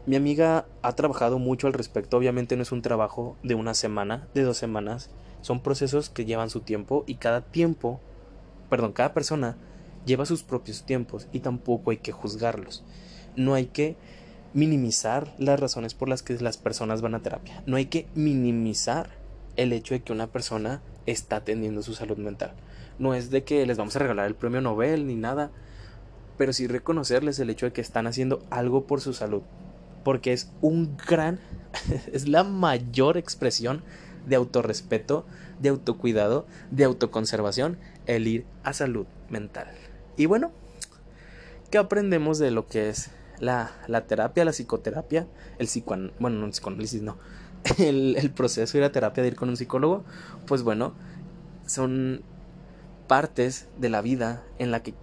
mi 0.07 0.17
amiga 0.17 0.67
ha 0.83 0.95
trabajado 0.95 1.39
mucho 1.39 1.67
al 1.67 1.73
respecto. 1.73 2.17
Obviamente 2.17 2.57
no 2.57 2.63
es 2.63 2.73
un 2.73 2.83
trabajo 2.83 3.37
de 3.43 3.55
una 3.55 3.75
semana, 3.75 4.29
de 4.35 4.43
dos 4.43 4.57
semanas. 4.57 5.11
Son 5.41 5.63
procesos 5.63 6.11
que 6.11 6.25
llevan 6.25 6.51
su 6.51 6.61
tiempo 6.61 7.05
y 7.07 7.17
cada 7.17 7.41
tiempo, 7.41 8.01
perdón, 8.71 8.93
cada 8.93 9.15
persona 9.15 9.57
lleva 10.07 10.27
sus 10.27 10.43
propios 10.43 10.85
tiempos 10.85 11.29
y 11.33 11.41
tampoco 11.41 11.91
hay 11.91 11.99
que 11.99 12.13
juzgarlos 12.13 12.85
no 13.37 13.55
hay 13.55 13.67
que 13.67 13.97
minimizar 14.55 15.35
las 15.39 15.59
razones 15.59 15.95
por 15.95 16.09
las 16.09 16.23
que 16.23 16.35
las 16.35 16.59
personas 16.59 17.01
van 17.01 17.15
a 17.15 17.23
terapia. 17.23 17.63
No 17.67 17.77
hay 17.77 17.87
que 17.87 18.07
minimizar 18.15 19.11
el 19.57 19.73
hecho 19.73 19.95
de 19.95 20.03
que 20.03 20.13
una 20.13 20.27
persona 20.27 20.83
está 21.07 21.37
atendiendo 21.37 21.83
su 21.83 21.95
salud 21.95 22.19
mental. 22.19 22.53
No 23.03 23.15
es 23.15 23.31
de 23.31 23.43
que 23.43 23.67
les 23.67 23.79
vamos 23.79 23.97
a 23.97 23.99
regalar 23.99 24.27
el 24.27 24.37
premio 24.37 24.61
Nobel 24.61 25.09
ni 25.09 25.17
nada, 25.17 25.51
pero 26.39 26.53
sí 26.53 26.69
reconocerles 26.69 27.37
el 27.41 27.51
hecho 27.51 27.67
de 27.67 27.73
que 27.73 27.81
están 27.81 28.07
haciendo 28.07 28.45
algo 28.49 28.87
por 28.87 29.01
su 29.01 29.13
salud. 29.13 29.43
Porque 30.05 30.33
es 30.33 30.53
un 30.61 30.97
gran, 30.97 31.41
es 32.13 32.29
la 32.29 32.45
mayor 32.45 33.17
expresión 33.17 33.83
de 34.29 34.37
autorrespeto, 34.37 35.27
de 35.61 35.71
autocuidado, 35.71 36.47
de 36.71 36.85
autoconservación, 36.85 37.77
el 38.07 38.29
ir 38.29 38.47
a 38.63 38.73
salud 38.73 39.07
mental. 39.29 39.67
Y 40.17 40.27
bueno, 40.27 40.53
¿qué 41.73 41.79
aprendemos 41.79 42.39
de 42.39 42.53
lo 42.53 42.69
que 42.69 42.89
es 42.89 43.11
la, 43.41 43.73
la 43.89 44.07
terapia, 44.07 44.45
la 44.45 44.53
psicoterapia, 44.53 45.27
el 45.59 45.67
psicoan... 45.67 46.13
bueno, 46.21 46.39
no 46.39 46.47
el 46.47 46.53
psicoanálisis, 46.53 47.03
no, 47.03 47.17
el, 47.79 48.15
el 48.17 48.31
proceso 48.31 48.79
y 48.79 48.81
la 48.81 48.93
terapia 48.93 49.25
de 49.25 49.31
ir 49.31 49.35
con 49.35 49.49
un 49.49 49.57
psicólogo? 49.57 50.05
Pues 50.47 50.63
bueno, 50.63 50.95
son 51.67 52.23
partes 53.13 53.67
de 53.77 53.91
la 53.91 54.01
vida 54.01 54.43
en 54.59 54.71
la 54.71 54.83
que 54.83 54.95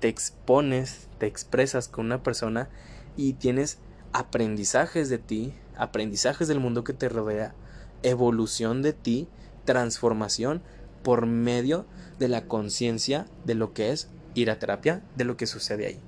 te 0.00 0.08
expones, 0.08 1.08
te 1.18 1.26
expresas 1.26 1.86
con 1.86 2.06
una 2.06 2.22
persona 2.22 2.70
y 3.14 3.34
tienes 3.34 3.76
aprendizajes 4.14 5.10
de 5.10 5.18
ti, 5.18 5.52
aprendizajes 5.76 6.48
del 6.48 6.60
mundo 6.60 6.82
que 6.82 6.94
te 6.94 7.10
rodea, 7.10 7.54
evolución 8.02 8.80
de 8.80 8.94
ti, 8.94 9.28
transformación 9.66 10.62
por 11.02 11.26
medio 11.26 11.84
de 12.18 12.28
la 12.28 12.46
conciencia 12.46 13.26
de 13.44 13.54
lo 13.54 13.74
que 13.74 13.90
es 13.90 14.08
ir 14.32 14.50
a 14.50 14.58
terapia, 14.58 15.02
de 15.14 15.24
lo 15.24 15.36
que 15.36 15.46
sucede 15.46 15.88
ahí. 15.88 16.00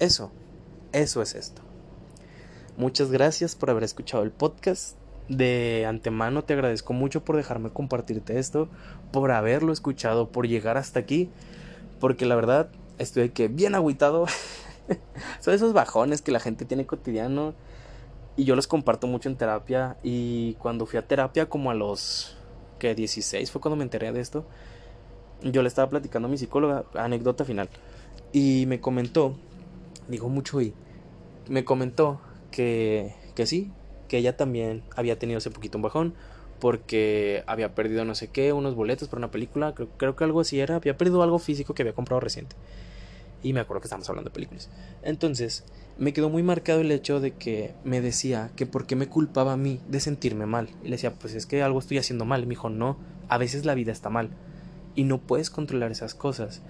Eso, 0.00 0.32
eso 0.92 1.22
es 1.22 1.34
esto. 1.34 1.62
Muchas 2.76 3.10
gracias 3.10 3.54
por 3.54 3.70
haber 3.70 3.84
escuchado 3.84 4.22
el 4.22 4.32
podcast. 4.32 4.98
De 5.28 5.86
antemano 5.86 6.44
te 6.44 6.52
agradezco 6.52 6.92
mucho 6.92 7.24
por 7.24 7.36
dejarme 7.36 7.70
compartirte 7.70 8.38
esto, 8.38 8.68
por 9.10 9.30
haberlo 9.30 9.72
escuchado, 9.72 10.28
por 10.28 10.46
llegar 10.46 10.76
hasta 10.76 11.00
aquí, 11.00 11.30
porque 11.98 12.26
la 12.26 12.34
verdad 12.34 12.68
estoy 12.98 13.30
que 13.30 13.48
bien 13.48 13.74
agüitado. 13.74 14.26
Son 15.40 15.54
esos 15.54 15.72
bajones 15.72 16.20
que 16.20 16.30
la 16.32 16.40
gente 16.40 16.66
tiene 16.66 16.86
cotidiano 16.86 17.54
y 18.36 18.44
yo 18.44 18.54
los 18.54 18.66
comparto 18.66 19.06
mucho 19.06 19.28
en 19.28 19.36
terapia 19.36 19.96
y 20.02 20.54
cuando 20.54 20.84
fui 20.84 20.98
a 20.98 21.06
terapia 21.06 21.48
como 21.48 21.70
a 21.70 21.74
los 21.74 22.36
que 22.78 22.94
16 22.94 23.50
fue 23.50 23.60
cuando 23.60 23.76
me 23.76 23.84
enteré 23.84 24.12
de 24.12 24.20
esto. 24.20 24.44
Yo 25.42 25.62
le 25.62 25.68
estaba 25.68 25.88
platicando 25.88 26.28
a 26.28 26.30
mi 26.30 26.36
psicóloga, 26.38 26.84
anécdota 26.94 27.44
final, 27.44 27.68
y 28.32 28.64
me 28.66 28.80
comentó, 28.80 29.36
digo 30.08 30.28
mucho 30.28 30.60
y 30.60 30.74
me 31.48 31.64
comentó 31.64 32.20
que 32.50 33.14
que 33.34 33.46
sí, 33.46 33.72
que 34.08 34.18
ella 34.18 34.36
también 34.36 34.82
había 34.96 35.18
tenido 35.18 35.38
hace 35.38 35.50
poquito 35.50 35.78
un 35.78 35.82
bajón 35.82 36.14
porque 36.60 37.42
había 37.46 37.74
perdido 37.74 38.04
no 38.04 38.14
sé 38.14 38.28
qué, 38.28 38.52
unos 38.52 38.74
boletos 38.74 39.08
para 39.08 39.18
una 39.18 39.30
película, 39.30 39.74
creo, 39.74 39.88
creo 39.96 40.16
que 40.16 40.24
algo 40.24 40.40
así 40.40 40.60
era, 40.60 40.76
había 40.76 40.96
perdido 40.96 41.22
algo 41.22 41.38
físico 41.38 41.74
que 41.74 41.82
había 41.82 41.94
comprado 41.94 42.20
reciente. 42.20 42.56
Y 43.42 43.52
me 43.52 43.60
acuerdo 43.60 43.82
que 43.82 43.86
estábamos 43.86 44.08
hablando 44.08 44.30
de 44.30 44.34
películas. 44.34 44.70
Entonces, 45.02 45.64
me 45.98 46.12
quedó 46.12 46.30
muy 46.30 46.42
marcado 46.42 46.80
el 46.80 46.90
hecho 46.90 47.20
de 47.20 47.32
que 47.32 47.74
me 47.84 48.00
decía 48.00 48.50
que 48.56 48.64
por 48.64 48.86
qué 48.86 48.96
me 48.96 49.08
culpaba 49.08 49.52
a 49.52 49.56
mí 49.58 49.80
de 49.86 50.00
sentirme 50.00 50.46
mal. 50.46 50.70
Y 50.82 50.86
le 50.86 50.92
decía, 50.92 51.12
pues 51.12 51.34
es 51.34 51.44
que 51.44 51.62
algo 51.62 51.78
estoy 51.78 51.98
haciendo 51.98 52.24
mal. 52.24 52.42
Y 52.42 52.46
me 52.46 52.50
dijo, 52.50 52.70
no, 52.70 52.96
a 53.28 53.36
veces 53.36 53.66
la 53.66 53.74
vida 53.74 53.92
está 53.92 54.08
mal. 54.08 54.30
Y 54.94 55.04
no 55.04 55.18
puedes 55.18 55.50
controlar 55.50 55.92
esas 55.92 56.14
cosas. 56.14 56.62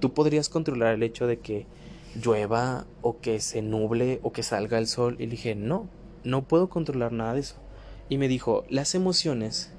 Tú 0.00 0.14
podrías 0.14 0.48
controlar 0.48 0.94
el 0.94 1.02
hecho 1.02 1.26
de 1.26 1.38
que 1.38 1.66
llueva 2.20 2.86
o 3.02 3.20
que 3.20 3.38
se 3.40 3.60
nuble 3.60 4.18
o 4.22 4.32
que 4.32 4.42
salga 4.42 4.78
el 4.78 4.86
sol. 4.86 5.16
Y 5.18 5.24
le 5.24 5.32
dije, 5.32 5.54
no, 5.54 5.88
no 6.24 6.42
puedo 6.42 6.68
controlar 6.68 7.12
nada 7.12 7.34
de 7.34 7.40
eso. 7.40 7.56
Y 8.08 8.18
me 8.18 8.28
dijo, 8.28 8.64
las 8.68 8.94
emociones 8.94 9.72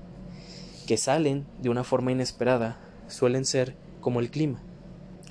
que 0.88 0.97
salen 0.97 1.45
de 1.62 1.69
una 1.69 1.84
forma 1.84 2.12
inesperada 2.12 2.79
suelen 3.08 3.45
ser 3.45 3.75
como 4.01 4.19
el 4.19 4.29
clima. 4.29 4.62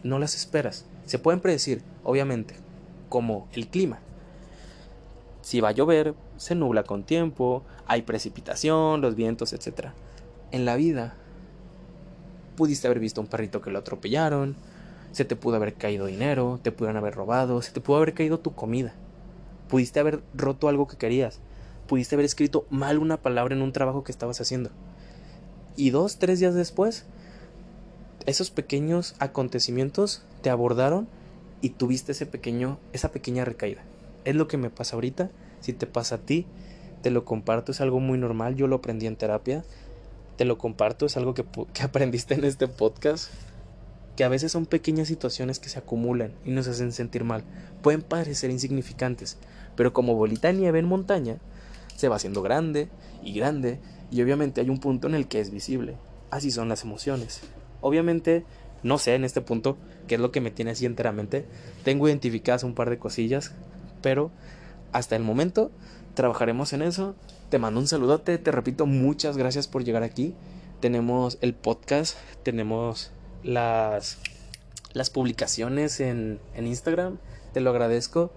No 0.03 0.19
las 0.19 0.35
esperas. 0.35 0.87
Se 1.05 1.19
pueden 1.19 1.41
predecir, 1.41 1.83
obviamente, 2.05 2.55
como 3.09 3.49
el 3.53 3.69
clima. 3.69 4.01
Si 5.43 5.61
va 5.61 5.71
a 5.71 5.73
llover, 5.73 6.15
se 6.37 6.55
nubla 6.55 6.85
con 6.85 7.05
tiempo, 7.05 7.65
hay 7.87 8.03
precipitación, 8.03 9.01
los 9.01 9.17
vientos, 9.17 9.53
etc. 9.53 9.89
En 10.53 10.65
la 10.65 10.77
vida, 10.77 11.17
pudiste 12.57 12.87
haber 12.87 13.01
visto 13.01 13.21
un 13.21 13.27
perrito 13.27 13.61
que 13.61 13.71
lo 13.71 13.81
atropellaron, 13.81 14.57
se 15.11 15.25
te 15.25 15.37
pudo 15.37 15.57
haber 15.57 15.75
caído 15.75 16.07
dinero, 16.07 16.61
te 16.63 16.73
pudieron 16.73 16.97
haber 16.97 17.15
robado, 17.15 17.61
se 17.61 17.73
te 17.73 17.81
pudo 17.81 17.97
haber 17.99 18.15
caído 18.15 18.39
tu 18.39 18.55
comida, 18.55 18.95
pudiste 19.73 20.01
haber 20.01 20.21
roto 20.35 20.69
algo 20.69 20.87
que 20.87 20.99
querías, 20.99 21.39
pudiste 21.89 22.15
haber 22.15 22.27
escrito 22.27 22.67
mal 22.69 22.99
una 22.99 23.23
palabra 23.23 23.55
en 23.55 23.63
un 23.63 23.73
trabajo 23.73 24.05
que 24.05 24.13
estabas 24.13 24.39
haciendo. 24.39 24.69
Y 25.77 25.89
dos, 25.89 26.19
tres 26.19 26.41
días 26.41 26.55
después, 26.55 27.07
esos 28.27 28.51
pequeños 28.51 29.15
acontecimientos 29.19 30.27
te 30.43 30.51
abordaron 30.51 31.09
y 31.63 31.71
tuviste 31.71 32.13
ese 32.13 32.27
pequeño, 32.27 32.81
esa 32.93 33.13
pequeña 33.13 33.47
recaída. 33.47 33.81
Es 34.27 34.37
lo 34.37 34.47
que 34.47 34.59
me 34.59 34.69
pasa 34.69 34.97
ahorita. 34.97 35.31
Si 35.61 35.73
te 35.73 35.87
pasa 35.87 36.17
a 36.17 36.19
ti, 36.19 36.45
te 37.01 37.11
lo 37.11 37.25
comparto, 37.25 37.73
es 37.73 37.81
algo 37.81 37.99
muy 37.99 38.19
normal. 38.19 38.57
Yo 38.57 38.67
lo 38.67 38.77
aprendí 38.77 39.07
en 39.07 39.17
terapia. 39.17 39.65
Te 40.37 40.45
lo 40.45 40.59
comparto, 40.59 41.07
es 41.07 41.17
algo 41.17 41.33
que, 41.33 41.47
que 41.73 41.83
aprendiste 41.83 42.35
en 42.35 42.45
este 42.45 42.69
podcast. 42.69 43.31
Que 44.17 44.25
a 44.25 44.29
veces 44.29 44.53
son 44.53 44.67
pequeñas 44.67 45.09
situaciones 45.09 45.59
que 45.59 45.69
se 45.69 45.79
acumulan 45.79 46.33
y 46.45 46.51
nos 46.51 46.69
hacen 46.69 46.93
sentir 46.93 47.25
mal. 47.25 47.45
Pueden 47.83 48.03
parecer 48.03 48.51
insignificantes, 48.51 49.39
pero 49.77 49.93
como 49.93 50.15
bolita 50.15 50.49
de 50.49 50.55
nieve 50.55 50.79
en 50.79 50.87
montaña, 50.87 51.39
se 51.97 52.09
va 52.09 52.17
haciendo 52.17 52.43
grande 52.43 52.89
y 53.23 53.33
grande 53.33 53.81
y 54.11 54.21
obviamente 54.23 54.61
hay 54.61 54.69
un 54.69 54.79
punto 54.79 55.09
en 55.09 55.15
el 55.15 55.29
que 55.29 55.41
es 55.41 55.51
visible. 55.51 55.97
Así 56.31 56.51
son 56.51 56.69
las 56.69 56.83
emociones. 56.83 57.41
Obviamente, 57.81 58.45
no 58.83 58.99
sé 58.99 59.15
en 59.15 59.25
este 59.25 59.41
punto 59.41 59.79
qué 60.07 60.17
es 60.17 60.21
lo 60.21 60.33
que 60.33 60.41
me 60.41 60.51
tiene 60.51 60.73
así 60.73 60.85
enteramente. 60.85 61.47
Tengo 61.85 62.09
identificadas 62.09 62.65
un 62.65 62.75
par 62.75 62.91
de 62.91 62.99
cosillas, 62.99 63.53
pero 64.03 64.31
hasta 64.93 65.17
el 65.17 65.23
momento 65.23 65.71
trabajaremos 66.15 66.73
en 66.73 66.83
eso. 66.83 67.15
Te 67.49 67.59
mando 67.59 67.81
un 67.81 67.89
saludote, 67.89 68.37
te 68.39 68.51
repito, 68.51 68.87
muchas 68.87 69.37
gracias 69.37 69.69
por 69.69 69.85
llegar 69.85 70.03
aquí. 70.03 70.35
Tenemos 70.81 71.39
el 71.41 71.55
podcast, 71.55 72.17
tenemos 72.43 73.13
las, 73.43 74.19
las 74.93 75.11
publicaciones 75.11 76.01
en, 76.01 76.41
en 76.55 76.67
Instagram, 76.67 77.19
te 77.53 77.61
lo 77.61 77.71
agradezco. 77.71 78.33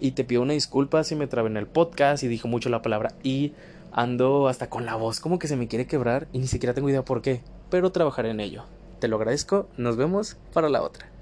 Y 0.00 0.12
te 0.12 0.22
pido 0.22 0.42
una 0.42 0.52
disculpa 0.52 1.02
si 1.02 1.16
me 1.16 1.26
trabé 1.26 1.48
en 1.48 1.56
el 1.56 1.66
podcast 1.66 2.22
y 2.22 2.28
dijo 2.28 2.46
mucho 2.46 2.68
la 2.68 2.82
palabra 2.82 3.14
y 3.24 3.52
ando 3.90 4.46
hasta 4.46 4.70
con 4.70 4.86
la 4.86 4.94
voz 4.94 5.18
como 5.18 5.40
que 5.40 5.48
se 5.48 5.56
me 5.56 5.66
quiere 5.66 5.88
quebrar 5.88 6.28
y 6.32 6.38
ni 6.38 6.46
siquiera 6.46 6.72
tengo 6.72 6.88
idea 6.88 7.04
por 7.04 7.20
qué 7.20 7.40
pero 7.70 7.92
trabajaré 7.92 8.30
en 8.30 8.40
ello. 8.40 8.64
Te 9.00 9.08
lo 9.08 9.16
agradezco, 9.16 9.68
nos 9.76 9.96
vemos 9.96 10.36
para 10.52 10.68
la 10.68 10.82
otra. 10.82 11.17